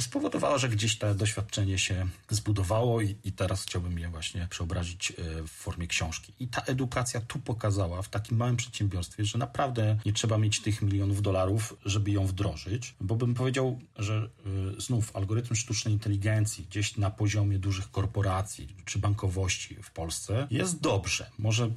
[0.00, 5.14] spowodowała, że gdzieś to doświadczenie się zbudowało i, i, teraz chciałbym je właśnie przeobrazić e,
[5.42, 6.32] w formie książki.
[6.40, 10.82] I ta edukacja tu pokazała w takim małym przedsiębiorstwie, że naprawdę nie trzeba mieć tych
[10.82, 14.28] milionów dolarów, żeby ją wdrożyć, bo bym powiedział, że
[14.76, 20.80] e, znów algorytm sztucznej inteligencji gdzieś na poziomie dużych korporacji czy bankowości w Polsce jest
[20.80, 21.30] dobrze.
[21.38, 21.70] Może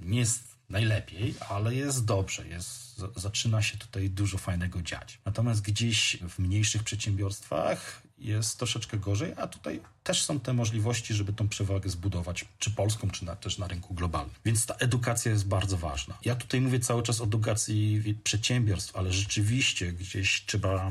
[0.00, 5.18] nie jest najlepiej, ale jest dobrze, jest, zaczyna się tutaj dużo fajnego dziać.
[5.24, 11.32] Natomiast gdzieś w mniejszych przedsiębiorstwach jest troszeczkę gorzej, a tutaj też są te możliwości, żeby
[11.32, 14.34] tą przewagę zbudować, czy polską, czy na, też na rynku globalnym.
[14.44, 16.18] Więc ta edukacja jest bardzo ważna.
[16.24, 20.90] Ja tutaj mówię cały czas o edukacji przedsiębiorstw, ale rzeczywiście gdzieś trzeba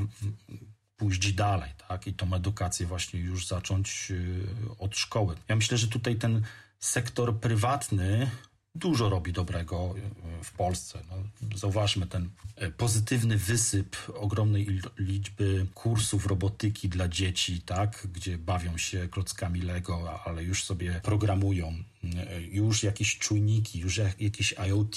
[0.96, 2.06] pójść dalej, tak?
[2.06, 4.46] I tą edukację właśnie już zacząć y,
[4.78, 5.36] od szkoły.
[5.48, 6.42] Ja myślę, że tutaj ten
[6.78, 8.30] sektor prywatny
[8.78, 9.94] dużo robi dobrego
[10.40, 10.98] e, w Polsce.
[11.10, 11.16] No,
[11.58, 19.08] zauważmy ten e, pozytywny wysyp ogromnej liczby kursów robotyki dla dzieci, tak, gdzie bawią się
[19.08, 24.96] klockami Lego, ale już sobie programują, e, już jakieś czujniki, już jakieś IoT,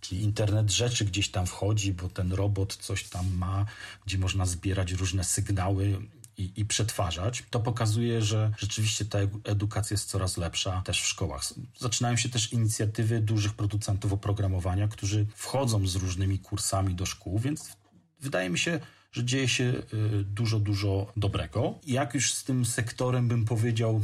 [0.00, 3.66] czyli internet rzeczy gdzieś tam wchodzi, bo ten robot coś tam ma,
[4.06, 5.98] gdzie można zbierać różne sygnały
[6.38, 11.44] i, i przetwarzać, to pokazuje, że rzeczywiście ta edukacja jest coraz lepsza też w szkołach.
[11.78, 17.76] Zaczynają się też inicjatywy dużych producentów oprogramowania, którzy wchodzą z różnymi kursami do szkół, więc
[18.20, 18.80] wydaje mi się,
[19.12, 21.78] że dzieje się y, dużo, dużo dobrego.
[21.86, 24.02] Jak już z tym sektorem bym powiedział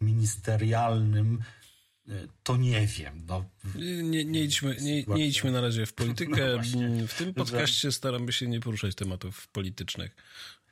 [0.00, 1.42] ministerialnym,
[2.08, 3.22] y, to nie wiem.
[3.26, 3.44] No,
[4.02, 6.56] nie, nie, idźmy, nie, nie idźmy na razie w politykę.
[6.76, 10.16] No w tym podcaście staramy się nie poruszać tematów politycznych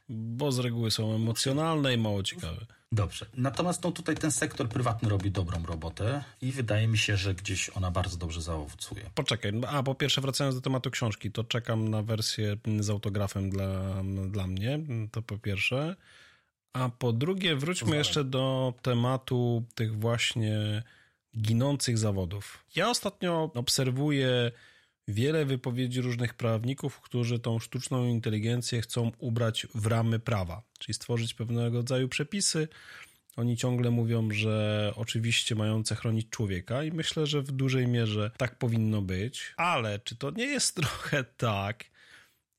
[0.09, 2.67] bo z reguły są emocjonalne i mało ciekawe.
[2.93, 3.27] Dobrze.
[3.35, 7.71] Natomiast no, tutaj ten sektor prywatny robi dobrą robotę i wydaje mi się, że gdzieś
[7.75, 9.11] ona bardzo dobrze zaowocuje.
[9.15, 13.95] Poczekaj, a po pierwsze wracając do tematu książki, to czekam na wersję z autografem dla,
[14.29, 14.79] dla mnie,
[15.12, 15.97] to po pierwsze.
[16.73, 20.83] A po drugie wróćmy jeszcze do tematu tych właśnie
[21.38, 22.65] ginących zawodów.
[22.77, 24.53] Ja ostatnio obserwuję
[25.09, 31.35] wiele wypowiedzi różnych prawników, którzy tą sztuczną inteligencję chcą ubrać w ramy prawa, czyli stworzyć
[31.35, 32.69] pewnego rodzaju przepisy.
[33.37, 38.59] Oni ciągle mówią, że oczywiście mające chronić człowieka, i myślę, że w dużej mierze tak
[38.59, 39.55] powinno być.
[39.57, 41.85] Ale czy to nie jest trochę tak?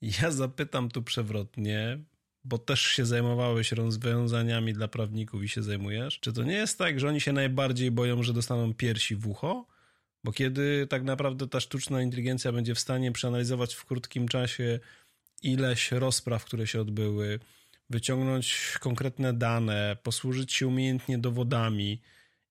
[0.02, 2.00] Ja zapytam tu przewrotnie,
[2.44, 6.20] bo też się zajmowałeś rozwiązaniami dla prawników i się zajmujesz.
[6.20, 9.66] Czy to nie jest tak, że oni się najbardziej boją, że dostaną piersi w ucho?
[10.24, 14.80] Bo kiedy tak naprawdę ta sztuczna inteligencja będzie w stanie przeanalizować w krótkim czasie
[15.42, 17.40] ileś rozpraw, które się odbyły,
[17.90, 22.02] wyciągnąć konkretne dane, posłużyć się umiejętnie dowodami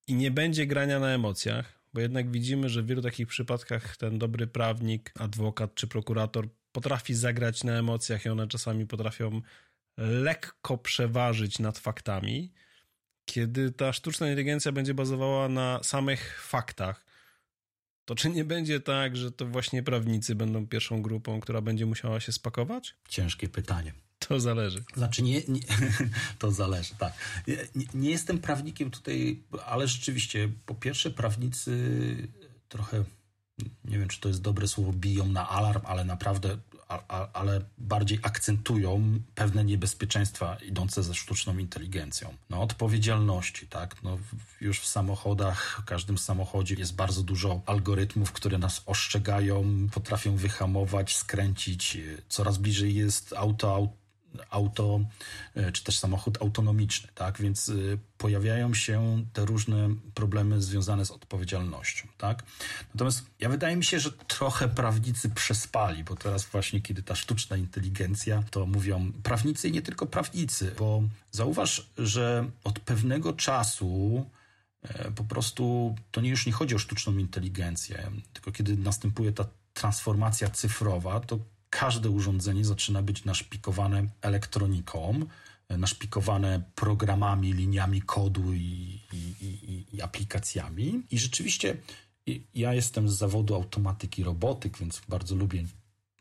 [0.06, 4.18] i nie będzie grania na emocjach, bo jednak widzimy, że w wielu takich przypadkach ten
[4.18, 9.40] dobry prawnik, adwokat czy prokurator potrafi zagrać na emocjach i one czasami potrafią
[9.98, 12.52] lekko przeważyć nad faktami.
[13.24, 17.04] Kiedy ta sztuczna inteligencja będzie bazowała na samych faktach,
[18.04, 22.20] to czy nie będzie tak, że to właśnie prawnicy będą pierwszą grupą, która będzie musiała
[22.20, 22.94] się spakować?
[23.08, 23.92] Ciężkie pytanie.
[24.28, 24.84] To zależy.
[24.96, 25.60] Znaczy, nie, nie
[26.38, 27.12] to zależy, tak.
[27.46, 27.56] Nie,
[27.94, 31.72] nie, jestem prawnikiem tutaj, ale rzeczywiście, po pierwsze, prawnicy
[32.68, 33.04] trochę,
[33.84, 36.58] nie wiem, czy to jest dobre słowo, biją na alarm, ale naprawdę
[37.32, 42.34] ale bardziej akcentują pewne niebezpieczeństwa idące ze sztuczną inteligencją.
[42.50, 44.02] No, odpowiedzialności, tak?
[44.02, 44.18] No,
[44.60, 51.16] już w samochodach, w każdym samochodzie jest bardzo dużo algorytmów, które nas ostrzegają, potrafią wyhamować,
[51.16, 51.98] skręcić.
[52.28, 54.01] Coraz bliżej jest auto, auto
[54.50, 55.00] auto
[55.54, 57.40] e, czy też samochód autonomiczny, tak?
[57.40, 57.72] Więc e,
[58.18, 62.42] pojawiają się te różne problemy związane z odpowiedzialnością, tak?
[62.94, 67.56] Natomiast ja wydaje mi się, że trochę prawnicy przespali, bo teraz właśnie kiedy ta sztuczna
[67.56, 74.24] inteligencja, to mówią prawnicy i nie tylko prawnicy, bo zauważ, że od pewnego czasu
[74.82, 79.44] e, po prostu to nie już nie chodzi o sztuczną inteligencję, tylko kiedy następuje ta
[79.74, 81.38] transformacja cyfrowa, to
[81.82, 85.26] każde urządzenie zaczyna być naszpikowane elektroniką,
[85.68, 91.02] naszpikowane programami, liniami kodu i, i, i, i aplikacjami.
[91.10, 91.76] I rzeczywiście
[92.54, 95.58] ja jestem z zawodu automatyki robotyk, więc bardzo lubię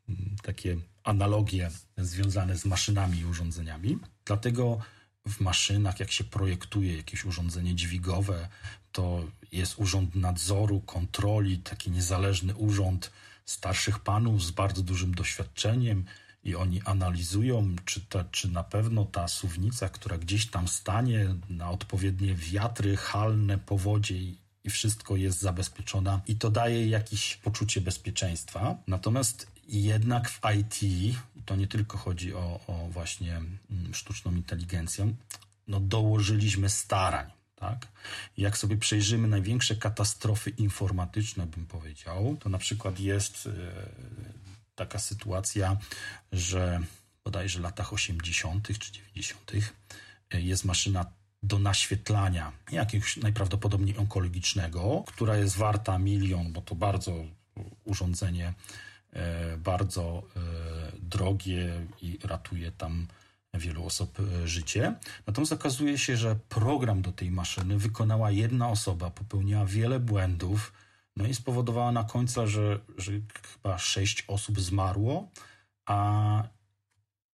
[0.10, 3.98] mm, takie analogie związane z maszynami i urządzeniami.
[4.26, 4.80] Dlatego
[5.28, 8.50] w maszynach, jak się projektuje jakieś urządzenie dźwigowe,
[8.92, 13.12] to jest urząd nadzoru, kontroli, taki niezależny urząd,
[13.52, 16.06] starszych panów z bardzo dużym doświadczeniem
[16.44, 21.72] i oni analizują, czy, ta, czy na pewno ta suwnica, która gdzieś tam stanie na
[21.72, 24.38] odpowiednie wiatry, halne, powodzie i,
[24.70, 28.76] wszystko jest zabezpieczona i to daje jakieś poczucie bezpieczeństwa.
[28.88, 30.80] Natomiast jednak w IT,
[31.46, 35.14] to nie tylko chodzi o, o właśnie mm, sztuczną inteligencję,
[35.68, 37.88] no dołożyliśmy starań tak?
[38.38, 43.52] Jak sobie przejrzymy największe katastrofy informatyczne, bym powiedział, to na przykład jest e,
[44.76, 45.78] taka sytuacja,
[46.32, 46.82] że
[47.24, 48.68] bodajże w latach 80.
[48.80, 49.52] czy 90.
[50.32, 51.06] E, jest maszyna
[51.44, 57.14] do naświetlania jakiegoś najprawdopodobniej onkologicznego, która jest warta milion, bo to bardzo
[57.84, 58.54] urządzenie
[59.14, 60.24] e, bardzo
[61.00, 63.08] drogie i ratuje tam
[63.60, 64.96] wielu osób e, życie.
[65.28, 70.74] Natomiast okazuje się, że program do tej maszyny wykonała jedna osoba, popełniła wiele błędów,
[71.18, 73.12] no i spowodowała na końcu, że, że
[73.54, 75.30] chyba sześć osób zmarło,
[75.86, 76.44] a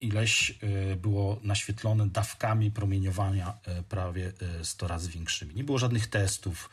[0.01, 5.56] ileś e, było naświetlone dawkami promieniowania e, prawie 100 razy większymi.
[5.56, 6.69] Nie było żadnych testów,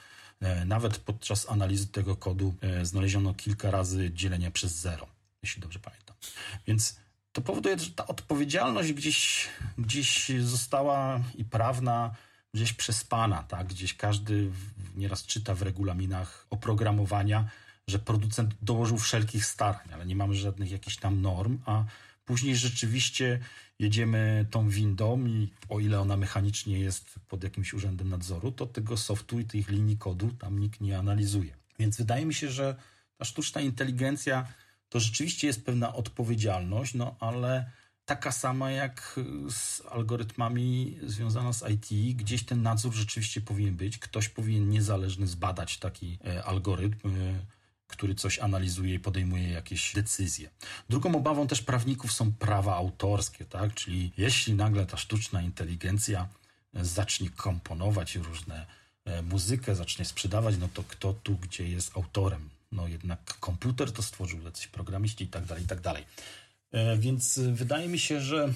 [0.66, 5.06] Nawet podczas analizy tego kodu znaleziono kilka razy dzielenie przez zero,
[5.42, 6.16] jeśli dobrze pamiętam.
[6.66, 6.96] Więc
[7.34, 12.14] to powoduje, że ta odpowiedzialność gdzieś, gdzieś została i prawna
[12.54, 13.66] gdzieś przespana, tak?
[13.66, 14.50] Gdzieś każdy
[14.96, 17.50] nieraz czyta w regulaminach oprogramowania,
[17.88, 21.84] że producent dołożył wszelkich starań, ale nie mamy żadnych jakichś tam norm, a
[22.24, 23.40] później rzeczywiście
[23.78, 28.96] jedziemy tą windą i o ile ona mechanicznie jest pod jakimś urzędem nadzoru, to tego
[28.96, 31.56] softu i tych linii kodu tam nikt nie analizuje.
[31.78, 32.76] Więc wydaje mi się, że
[33.16, 34.46] ta sztuczna inteligencja
[34.94, 37.70] to rzeczywiście jest pewna odpowiedzialność, no ale
[38.04, 42.16] taka sama jak z algorytmami związana z IT.
[42.16, 43.98] Gdzieś ten nadzór rzeczywiście powinien być.
[43.98, 47.44] Ktoś powinien niezależny zbadać taki e, algorytm, e,
[47.86, 50.50] który coś analizuje i podejmuje jakieś decyzje.
[50.88, 53.74] Drugą obawą też prawników są prawa autorskie, tak?
[53.74, 56.28] Czyli jeśli nagle ta sztuczna inteligencja
[56.74, 58.66] e, zacznie komponować różne
[59.22, 62.53] muzykę, zacznie sprzedawać, no to kto tu gdzie jest autorem?
[62.74, 66.04] No jednak komputer to stworzył, jacyś programiści i tak dalej, i tak dalej.
[66.72, 68.52] E, więc wydaje mi się, że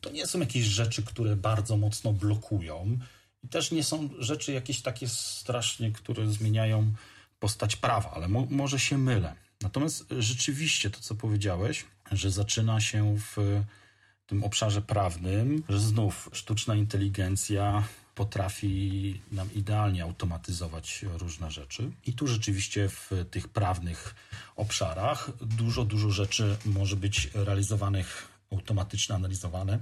[0.00, 2.98] to nie są jakieś rzeczy, które bardzo mocno blokują
[3.42, 6.92] i też nie są rzeczy jakieś takie strasznie, które zmieniają
[7.38, 9.34] postać prawa, ale mo może się mylę.
[9.60, 13.62] Natomiast rzeczywiście to, co powiedziałeś, że zaczyna się w
[14.26, 17.82] tym obszarze prawnym, że znów sztuczna inteligencja
[18.16, 21.90] potrafi nam idealnie automatyzować różne rzeczy.
[22.06, 24.14] I tu rzeczywiście w tych prawnych
[24.56, 29.78] obszarach dużo, dużo rzeczy może być realizowanych automatycznie, analizowane.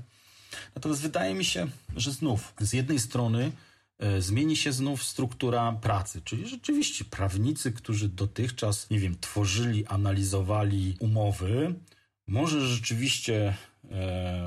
[0.75, 1.67] Natomiast wydaje mi się,
[1.97, 3.53] że znów z jednej strony
[3.99, 10.97] e, zmieni się znów struktura pracy, czyli rzeczywiście prawnicy, którzy dotychczas, nie wiem, tworzyli, analizowali
[11.01, 11.75] umowy,
[12.27, 13.55] może rzeczywiście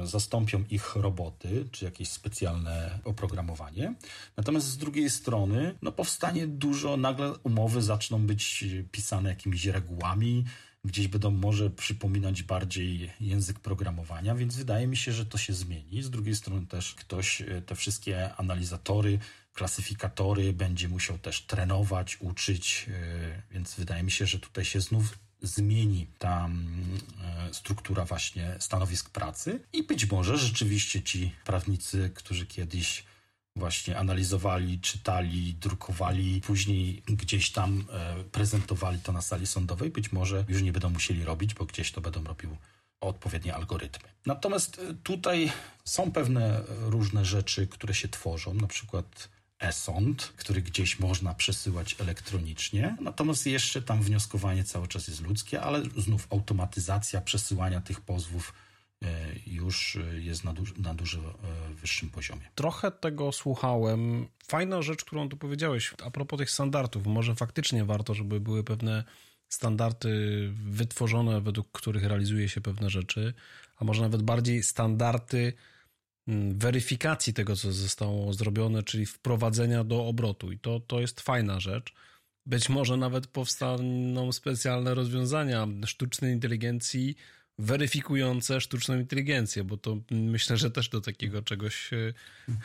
[0.03, 3.93] zastąpią ich roboty, czy jakieś specjalne oprogramowanie.
[4.37, 10.45] Natomiast z drugiej strony, no powstanie dużo, nagle umowy zaczną być pisane jakimiś regułami,
[10.85, 16.03] gdzieś będą może przypominać bardziej język programowania, więc wydaje mi się, że to się zmieni.
[16.03, 19.19] Z drugiej strony też ktoś e, te wszystkie analizatory,
[19.53, 25.17] klasyfikatory będzie musiał też trenować, uczyć, e, więc wydaje mi się, że tutaj się znów
[25.41, 26.99] zmieni ta mm,
[27.49, 33.03] e, struktura właśnie stanowisk pracy i być może rzeczywiście ci prawnicy, którzy kiedyś
[33.55, 40.45] właśnie analizowali, czytali, drukowali, później gdzieś tam e, prezentowali to na sali sądowej, być może
[40.47, 42.57] już nie będą musieli robić, bo gdzieś to będą robił
[43.01, 44.09] odpowiednie algorytmy.
[44.25, 45.51] Natomiast e, tutaj
[45.85, 52.97] są pewne różne rzeczy, które się tworzą, na przykład e-sąd, który gdzieś można przesyłać elektronicznie.
[53.01, 58.53] Natomiast jeszcze tam wnioskowanie cały czas jest ludzkie, ale znów automatyzacja przesyłania tych pozwów
[59.03, 59.07] e,
[59.47, 62.49] już jest na, duż, na dużo e, wyższym poziomie.
[62.55, 64.27] Trochę tego słuchałem.
[64.47, 67.07] Fajna rzecz, którą tu powiedziałeś a propos tych standardów.
[67.07, 69.03] Może faktycznie warto, żeby były pewne
[69.49, 73.33] standardy wytworzone, według których realizuje się pewne rzeczy,
[73.77, 75.53] a może nawet bardziej standardy
[76.51, 80.51] weryfikacji tego, co zostało zrobione, czyli wprowadzenia do obrotu.
[80.51, 81.93] I to, to jest fajna rzecz.
[82.45, 87.15] Być może nawet powstaną specjalne rozwiązania sztucznej inteligencji
[87.59, 92.13] weryfikujące sztuczną inteligencję, bo to myślę, że też do takiego czegoś e,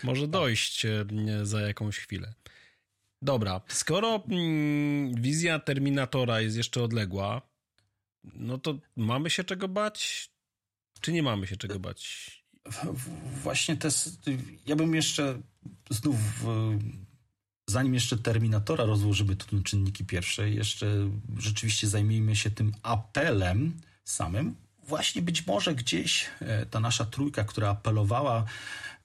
[0.02, 1.04] może dojść e,
[1.42, 2.34] za jakąś chwilę.
[3.22, 7.42] Dobra, skoro mm, wizja Terminatora jest jeszcze odległa,
[8.24, 10.30] no to mamy się czego bać,
[11.00, 12.41] czy nie mamy się czego bać?
[13.42, 13.88] Właśnie te.
[14.66, 15.38] Ja bym jeszcze
[15.90, 16.16] znów.
[17.66, 24.54] Zanim jeszcze Terminatora rozłożymy na czynniki pierwsze, jeszcze rzeczywiście zajmijmy się tym apelem samym.
[24.88, 28.44] Właśnie być może gdzieś e, ta nasza trójka, która apelowała,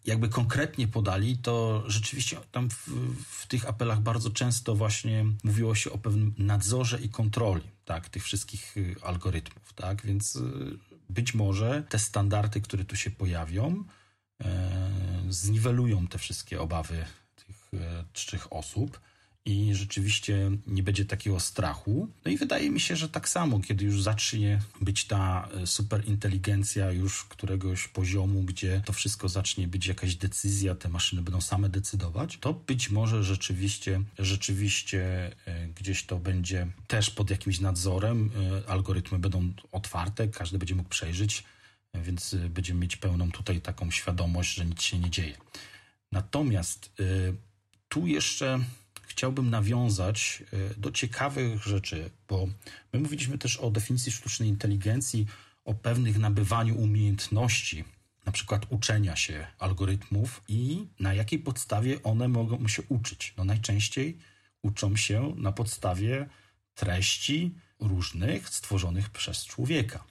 [0.06, 2.90] jakby konkretnie podali, to rzeczywiście tam w,
[3.30, 8.24] w, tych apelach bardzo często właśnie mówiło się o pewnym nadzorze i kontroli tak, tych
[8.24, 9.74] wszystkich y, algorytmów.
[9.74, 10.06] Tak?
[10.06, 10.78] Więc y,
[11.10, 13.84] być może te standardy, które tu się pojawią,
[14.44, 14.70] e,
[15.30, 17.06] zniwelują te wszystkie obawy
[17.36, 19.02] tych e, trzech osób
[19.48, 22.08] i rzeczywiście nie będzie takiego strachu.
[22.26, 26.92] No i wydaje mi się, że tak samo, kiedy już zacznie być ta e, superinteligencja
[26.92, 32.38] już któregoś poziomu, gdzie to wszystko zacznie być jakaś decyzja, te maszyny będą same decydować,
[32.38, 38.32] to być może rzeczywiście, rzeczywiście e, gdzieś to będzie też pod jakimś nadzorem,
[38.66, 41.44] e, algorytmy będą otwarte, każdy będzie mógł przejrzeć,
[41.94, 45.38] więc będziemy mieć pełną tutaj taką świadomość, że nic się nie dzieje.
[46.12, 46.92] Natomiast
[47.90, 48.60] tu jeszcze
[49.18, 52.48] chciałbym nawiązać e, do ciekawych rzeczy, bo
[52.94, 55.26] my mówiliśmy też o definicji sztucznej inteligencji,
[55.66, 57.84] o pewnych nabywaniu umiejętności,
[58.26, 63.34] na przykład uczenia się algorytmów i na jakiej podstawie one mogą się uczyć.
[63.38, 64.18] No najczęściej
[64.62, 66.30] uczą się na podstawie
[66.76, 70.04] treści różnych stworzonych przez człowieka.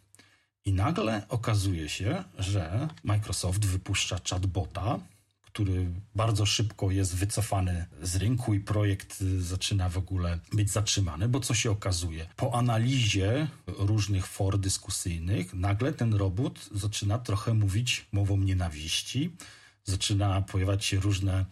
[0.64, 4.98] I nagle okazuje się, że Microsoft wypuszcza chatbota,
[5.56, 11.40] który bardzo szybko jest wycofany z rynku i projekt zaczyna w ogóle być zatrzymany, bo
[11.40, 12.26] co się okazuje?
[12.36, 19.36] Po analizie różnych for dyskusyjnych, nagle ten robot zaczyna trochę mówić mową nienawiści,
[19.84, 21.44] zaczyna pojawiać się różne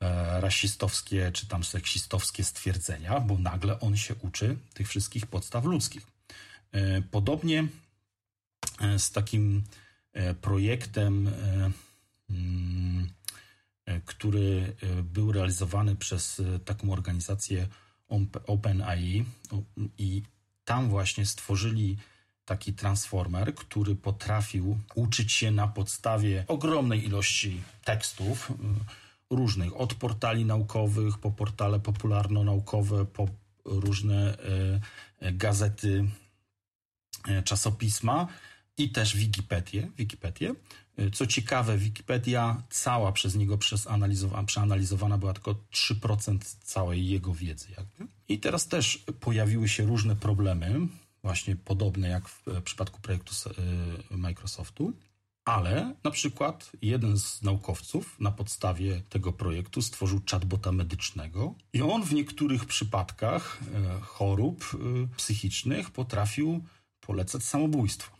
[0.00, 6.06] e, rasistowskie czy tam seksistowskie stwierdzenia, bo nagle on się uczy tych wszystkich podstaw ludzkich.
[6.72, 7.68] E, podobnie
[8.80, 9.64] e, z takim
[10.40, 11.30] projektem
[12.30, 13.16] mm,
[14.04, 17.66] który e, był realizowany przez e, taką organizację
[18.46, 19.24] OpenAI
[19.98, 20.22] i
[20.64, 21.96] tam właśnie stworzyli
[22.44, 28.52] taki transformer, który potrafił uczyć się na podstawie ogromnej ilości tekstów
[29.30, 33.28] różnych, od portali naukowych, po portale popularno-naukowe, po
[33.64, 34.36] różne
[35.20, 36.04] gazety,
[37.44, 38.26] czasopisma
[38.78, 39.88] i też Wikipedię.
[39.98, 40.54] Wikipedię.
[41.12, 43.58] Co ciekawe, Wikipedia cała przez niego
[44.46, 47.66] przeanalizowana była tylko 3% całej jego wiedzy.
[47.78, 48.06] Jakby.
[48.28, 50.80] I teraz też pojawiły się różne problemy,
[51.22, 53.34] właśnie podobne jak w przypadku projektu
[54.12, 54.92] y, Microsoftu,
[55.44, 62.02] ale na przykład jeden z naukowców na podstawie tego projektu stworzył chatbota medycznego i on
[62.02, 63.60] w niektórych przypadkach
[63.98, 66.64] y, chorób y, psychicznych potrafił
[67.00, 68.15] polecać samobójstwo.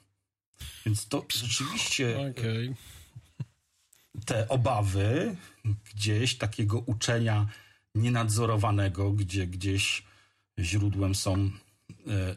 [0.86, 2.74] Więc to rzeczywiście okay.
[4.24, 5.36] te obawy
[5.94, 7.46] gdzieś takiego uczenia
[7.94, 10.02] nienadzorowanego, gdzie gdzieś
[10.58, 11.50] źródłem są,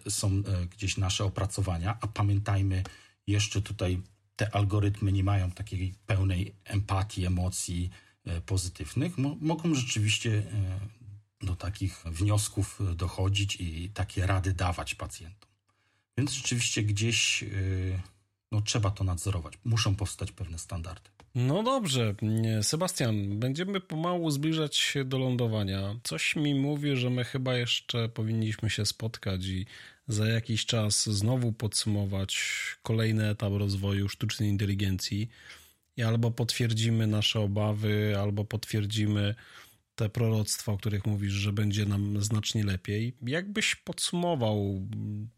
[0.05, 2.83] e, są e, gdzieś nasze opracowania, a pamiętajmy
[3.27, 4.01] jeszcze tutaj
[4.35, 7.89] te algorytmy nie mają takiej pełnej empatii, emocji
[8.25, 10.43] e, pozytywnych, mogą rzeczywiście
[11.41, 15.48] do takich wniosków dochodzić i takie rady dawać pacjentom.
[16.17, 17.99] Więc rzeczywiście gdzieś yy,
[18.51, 19.53] no, trzeba to nadzorować.
[19.63, 21.09] Muszą powstać pewne standardy.
[21.35, 22.15] No dobrze,
[22.61, 25.99] Sebastian, będziemy pomału zbliżać się do lądowania.
[26.03, 29.65] Coś mi mówi, że my chyba jeszcze powinniśmy się spotkać i
[30.07, 32.39] za jakiś czas znowu podsumować
[32.83, 35.29] kolejny etap rozwoju sztucznej inteligencji
[35.97, 39.35] i albo potwierdzimy nasze obawy, albo potwierdzimy
[39.99, 43.13] te proroctwa, o których mówisz, że będzie nam znacznie lepiej.
[43.21, 44.87] Jakbyś podsumował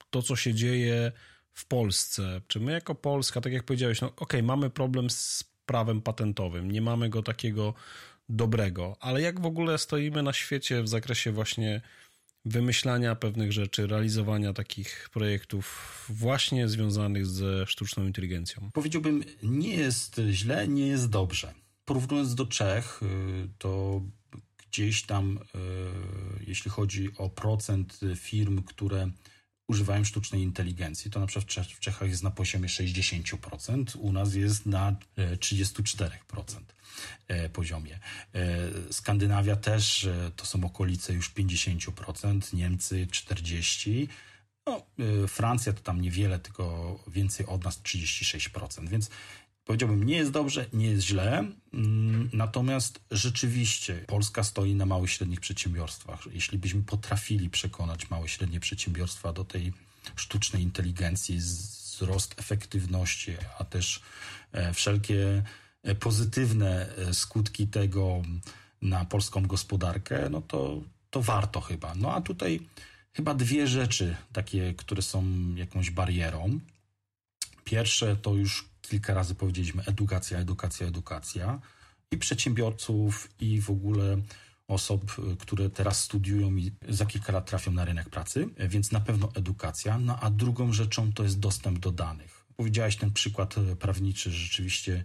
[0.10, 1.12] to, co się dzieje
[1.54, 2.42] w Polsce?
[2.48, 6.72] Czy my jako Polska, tak jak powiedziałeś, no okej, okay, mamy problem z prawem patentowym,
[6.72, 7.74] nie mamy go takiego
[8.30, 11.82] dobrego, ale jak w ogóle stoimy na świecie w zakresie właśnie
[12.46, 18.70] wymyślania pewnych rzeczy, realizowania takich projektów właśnie związanych ze sztuczną inteligencją?
[18.74, 21.54] Powiedziałbym, nie jest źle, nie jest dobrze.
[21.86, 23.08] Porównując do Czech, y,
[23.58, 24.02] to
[24.72, 25.58] gdzieś tam, e,
[26.48, 29.12] jeśli chodzi o procent firm, które
[29.68, 34.66] używają sztucznej inteligencji, to na przykład w Czechach jest na poziomie 60%, u nas jest
[34.66, 36.10] na 34%
[37.28, 38.00] e, poziomie.
[38.34, 44.08] E, Skandynawia też to są okolice już 50%, Niemcy 40%,
[44.68, 44.86] no,
[45.28, 49.10] Francja to tam niewiele, tylko więcej od nas 36%, więc
[49.66, 55.14] Powiedziałbym, nie jest dobrze, nie jest źle, mm, natomiast rzeczywiście Polska stoi na małych i
[55.14, 56.20] średnich przedsiębiorstwach.
[56.32, 59.74] Jeśli byśmy potrafili przekonać małe i średnie przedsiębiorstwa do tej
[60.16, 64.02] sztucznej inteligencji, wzrost efektywności, a też
[64.52, 65.44] e, wszelkie
[65.84, 68.22] e, pozytywne e, skutki tego
[68.82, 71.96] na polską gospodarkę, no to, to warto chyba.
[71.96, 72.60] No a tutaj
[73.14, 76.60] chyba dwie rzeczy takie, które są jakąś barierą.
[77.64, 81.60] Pierwsze to już kilka razy powiedzieliśmy edukacja, edukacja, edukacja
[82.12, 84.18] i przedsiębiorców, i w ogóle
[84.68, 89.30] osób, które teraz studiują i za kilka lat trafią na rynek pracy, więc na pewno
[89.36, 90.00] edukacja.
[90.00, 92.46] No a drugą rzeczą to jest dostęp do danych.
[92.56, 95.04] Powiedziałeś ten przykład prawniczy, rzeczywiście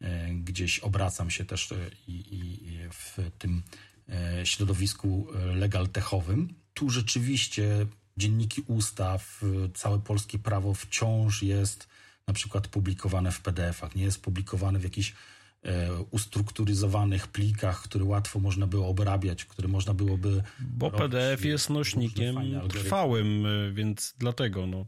[0.00, 1.76] e, gdzieś obracam się też e,
[2.08, 3.62] i, i w tym
[4.08, 6.54] e, środowisku legal techowym.
[6.74, 9.42] Tu rzeczywiście dzienniki ustaw,
[9.74, 11.88] całe polskie prawo wciąż jest
[12.28, 15.14] na przykład publikowane w PDF-ach, nie jest publikowane w jakichś
[15.62, 20.42] e, ustrukturyzowanych plikach, które łatwo można było obrabiać, które można byłoby.
[20.60, 22.36] Bo PDF jest nośnikiem
[22.68, 24.66] trwałym, e, więc dlatego.
[24.66, 24.86] No.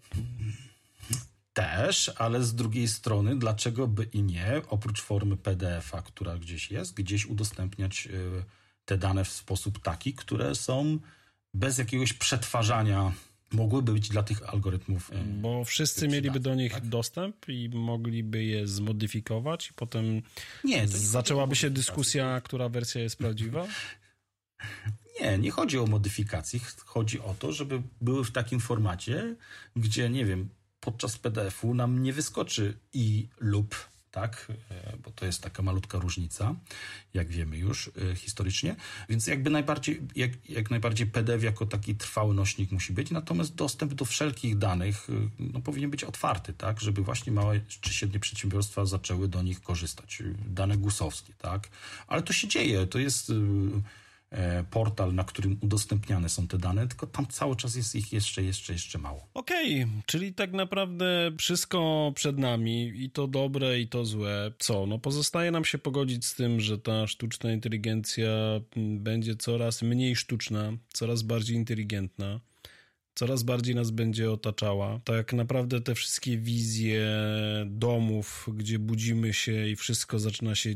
[1.52, 6.94] Też, ale z drugiej strony, dlaczego by i nie, oprócz formy PDF-a, która gdzieś jest,
[6.94, 8.10] gdzieś udostępniać e,
[8.84, 10.98] te dane w sposób taki, które są
[11.54, 13.12] bez jakiegoś przetwarzania
[13.56, 15.10] mogłyby być dla tych algorytmów.
[15.12, 16.86] E, Bo wszyscy mieliby do nich tak?
[16.86, 20.22] dostęp i mogliby je zmodyfikować i potem
[20.64, 23.62] nie, zaczęłaby się dyskusja, która wersja jest prawdziwa?
[23.62, 23.68] Nie,
[25.20, 26.60] Nie, nie chodzi o modyfikacje.
[26.84, 29.36] Chodzi o to, żeby były w takim formacie,
[29.76, 30.48] gdzie, nie wiem,
[30.80, 36.54] podczas PDF-u nam nie wyskoczy i lub tak, e, bo to jest taka malutka różnica,
[37.14, 38.76] jak wiemy już e, historycznie,
[39.08, 43.94] więc jakby najbardziej, jak, jak najbardziej PDF jako taki trwały nośnik musi być, natomiast dostęp
[43.94, 48.84] do wszelkich danych e, no, powinien być otwarty, tak, żeby właśnie małe czy średnie przedsiębiorstwa
[48.84, 50.22] zaczęły do nich korzystać.
[50.46, 51.68] Dane gusowskie, tak,
[52.06, 53.32] ale to się dzieje, to jest
[54.70, 58.72] portal, na którym udostępniane są te dane, tylko tam cały czas jest ich jeszcze, jeszcze,
[58.72, 59.28] jeszcze mało.
[59.34, 64.52] Okej, okay, czyli tak naprawdę wszystko przed nami i to dobre i to złe.
[64.58, 64.86] Co?
[64.86, 68.28] No pozostaje nam się pogodzić z tym, że ta sztuczna inteligencja
[68.76, 72.40] będzie coraz mniej sztuczna, coraz bardziej inteligentna
[73.16, 75.00] coraz bardziej nas będzie otaczała.
[75.04, 77.06] Tak naprawdę te wszystkie wizje
[77.66, 80.70] domów, gdzie budzimy się i wszystko zaczyna się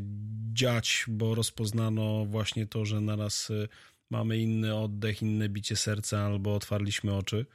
[0.53, 3.69] dziać, bo rozpoznano właśnie to, że naraz y,
[4.11, 7.47] mamy inny oddech, inne bicie serca albo otwarliśmy oczy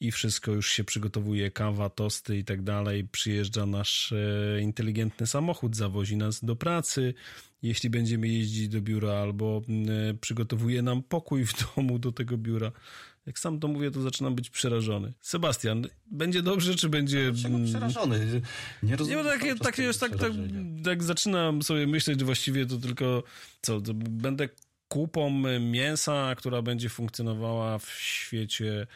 [0.00, 3.08] i wszystko już się przygotowuje, kawa, tosty i tak dalej.
[3.08, 7.14] Przyjeżdża nasz e, inteligentny samochód, zawozi nas do pracy,
[7.62, 9.62] jeśli będziemy jeździć do biura, albo
[10.10, 12.72] e, przygotowuje nam pokój w domu do tego biura.
[13.26, 15.12] Jak sam to mówię, to zaczynam być przerażony.
[15.20, 17.32] Sebastian, będzie dobrze, czy będzie...
[17.32, 18.42] Dlaczego przerażony?
[18.82, 19.26] Nie rozumiem.
[19.26, 20.32] Nie, tak, tak, jest, tak, tak,
[20.84, 23.22] tak zaczynam sobie myśleć, że właściwie to tylko
[23.62, 24.48] co, to będę
[24.88, 28.86] kupą mięsa, która będzie funkcjonowała w świecie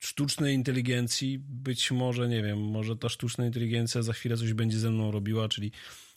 [0.00, 1.38] sztucznej inteligencji.
[1.38, 5.48] Być może, nie wiem, może ta sztuczna inteligencja za chwilę coś będzie ze mną robiła,
[5.48, 5.72] czyli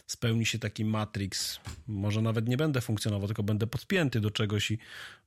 [0.08, 1.60] spełni się taki matrix.
[1.88, 4.78] Może nawet nie będę funkcjonował, tylko będę podpięty do czegoś i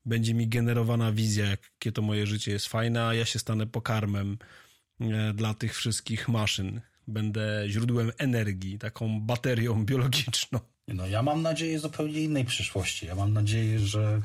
[0.06, 4.38] będzie mi generowana wizja, jakie to moje życie jest fajne, a ja się stanę pokarmem
[5.00, 6.80] e, dla tych wszystkich maszyn.
[7.06, 10.60] Będę źródłem energii, taką baterią biologiczną.
[10.94, 13.06] No, ja mam nadzieję zupełnie innej przyszłości.
[13.06, 14.20] Ja mam nadzieję, że,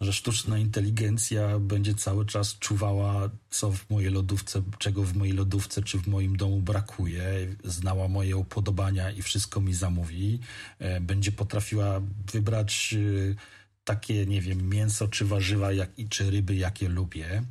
[0.00, 5.82] że sztuczna inteligencja będzie cały czas czuwała, co w mojej lodówce, czego w mojej lodówce
[5.82, 7.24] czy w moim domu brakuje,
[7.64, 10.38] znała moje upodobania i wszystko mi zamówi.
[10.78, 12.00] E, będzie potrafiła
[12.32, 12.94] wybrać
[13.32, 13.55] e,
[13.86, 17.42] takie, nie wiem, mięso czy warzywa, jak, i czy ryby, jakie lubię,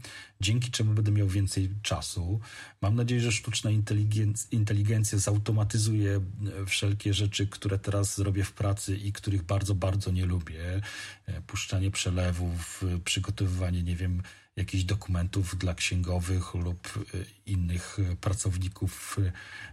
[0.41, 2.39] dzięki czemu będę miał więcej czasu.
[2.81, 6.21] Mam nadzieję, że sztuczna inteligencja, inteligencja zautomatyzuje e,
[6.65, 10.81] wszelkie rzeczy, które teraz zrobię w pracy i których bardzo, bardzo nie lubię.
[11.25, 14.21] E, puszczanie przelewów, e, przygotowywanie, nie wiem,
[14.55, 19.19] jakichś dokumentów dla księgowych lub e, innych e, pracowników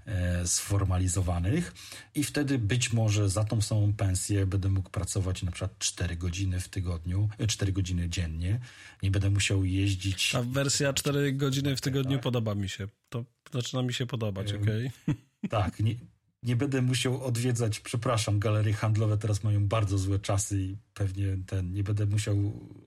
[0.07, 1.75] e, sformalizowanych
[2.15, 6.61] i wtedy być może za tą samą pensję będę mógł pracować na przykład 4 godziny
[6.61, 8.61] w tygodniu, 4 godziny dziennie.
[9.03, 10.31] Nie będę musiał jeździć.
[10.31, 12.23] Ta wersja 4 godziny w tygodniu tak.
[12.23, 12.89] podoba mi się.
[13.09, 14.91] To zaczyna mi się podobać, okej?
[15.03, 15.15] Okay?
[15.49, 15.95] Tak, nie,
[16.43, 21.73] nie będę musiał odwiedzać, przepraszam, galerie handlowe teraz mają bardzo złe czasy i pewnie ten,
[21.73, 22.37] nie będę musiał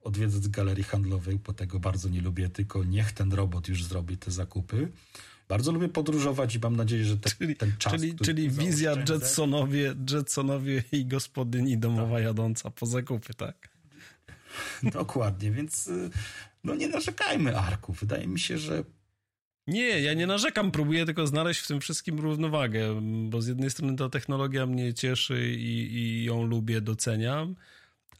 [0.03, 4.31] odwiedzać galerii handlowej, bo tego bardzo nie lubię, tylko niech ten robot już zrobi te
[4.31, 4.91] zakupy.
[5.47, 7.93] Bardzo lubię podróżować i mam nadzieję, że te, czyli, ten czas.
[7.93, 12.23] Czyli, czyli wizja Jetsonowie, Jetsonowie i gospodyni domowa tak.
[12.23, 13.69] jadąca po zakupy, tak?
[14.83, 16.09] Dokładnie, więc y,
[16.63, 17.93] no nie narzekajmy, Arku.
[17.93, 18.83] Wydaje mi się, że
[19.67, 23.97] nie, ja nie narzekam, próbuję tylko znaleźć w tym wszystkim równowagę, bo z jednej strony
[23.97, 27.55] ta technologia mnie cieszy i, i ją lubię, doceniam,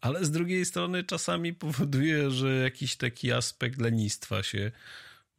[0.02, 4.72] ale z drugiej strony czasami powoduje, że jakiś taki aspekt lenistwa się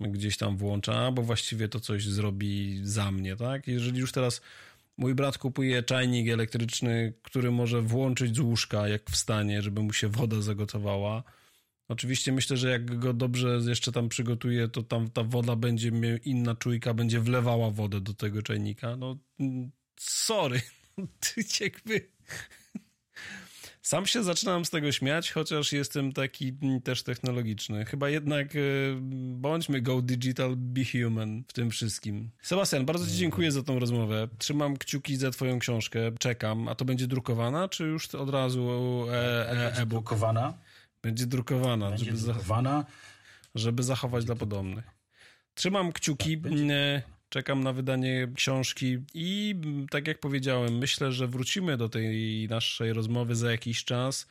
[0.00, 3.68] gdzieś tam włącza, bo właściwie to coś zrobi za mnie, tak?
[3.68, 4.40] Jeżeli już teraz
[4.96, 10.08] mój brat kupuje czajnik elektryczny, który może włączyć z łóżka, jak wstanie, żeby mu się
[10.08, 11.22] woda zagotowała,
[11.88, 15.90] Oczywiście myślę, że jak go dobrze jeszcze tam przygotuje, to tam ta woda będzie
[16.24, 18.96] inna czujka, będzie wlewała wodę do tego czajnika.
[18.96, 20.60] No, mm, sorry.
[21.60, 22.08] Jakby...
[23.86, 27.84] Sam się zaczynam z tego śmiać, chociaż jestem taki mm, też technologiczny.
[27.84, 28.58] Chyba jednak e,
[29.34, 32.30] bądźmy go digital, be human w tym wszystkim.
[32.42, 34.28] Sebastian, bardzo Ci dziękuję za tą rozmowę.
[34.38, 36.68] Trzymam kciuki za Twoją książkę, czekam.
[36.68, 38.70] A to będzie drukowana, czy już od razu
[39.10, 39.88] e, e, e-book?
[39.88, 40.54] Drukowana.
[41.06, 41.88] Będzie drukowana.
[41.88, 42.84] Będzie żeby drukowana.
[43.54, 44.84] żeby zachować dla podobnych.
[45.54, 46.38] Trzymam kciuki.
[46.38, 49.54] Tak, e, czekam na wydanie książki i
[49.90, 54.26] tak jak powiedziałem, myślę, że wrócimy do tej naszej rozmowy za jakiś czas.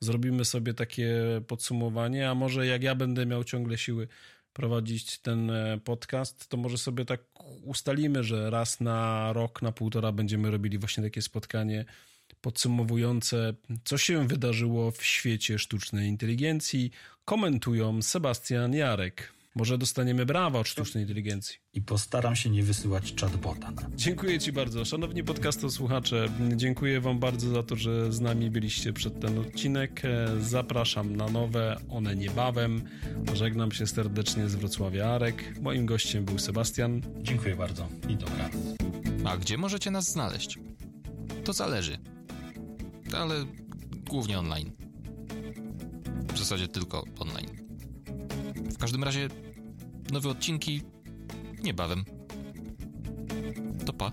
[0.00, 1.14] Zrobimy sobie takie
[1.46, 4.08] podsumowanie, a może jak ja będę miał ciągle siły
[4.52, 7.20] prowadzić ten e, podcast, to może sobie tak
[7.64, 11.84] ustalimy, że raz na rok, na półtora będziemy robili właśnie takie spotkanie
[12.40, 13.54] podsumowujące,
[13.84, 16.90] co się wydarzyło w świecie sztucznej inteligencji,
[17.24, 19.32] komentują Sebastian Jarek.
[19.54, 21.58] Może dostaniemy brawa od sztucznej inteligencji.
[21.74, 23.72] I postaram się nie wysyłać chatbota.
[23.96, 24.84] Dziękuję Ci bardzo.
[24.84, 30.02] Szanowni podcastu słuchacze, dziękuję Wam bardzo za to, że z nami byliście przed ten odcinek.
[30.40, 32.82] Zapraszam na nowe, one niebawem.
[33.34, 35.60] Żegnam się serdecznie z Wrocławia Arek.
[35.60, 37.02] Moim gościem był Sebastian.
[37.22, 38.54] Dziękuję bardzo i dobranoc.
[39.24, 40.58] A gdzie możecie nas znaleźć?
[41.44, 41.98] To zależy.
[43.18, 43.44] Ale
[44.10, 44.70] głównie online.
[46.34, 47.48] W zasadzie tylko online.
[48.72, 49.28] W każdym razie
[50.12, 50.82] nowe odcinki
[51.62, 52.04] niebawem.
[53.86, 54.12] To pa.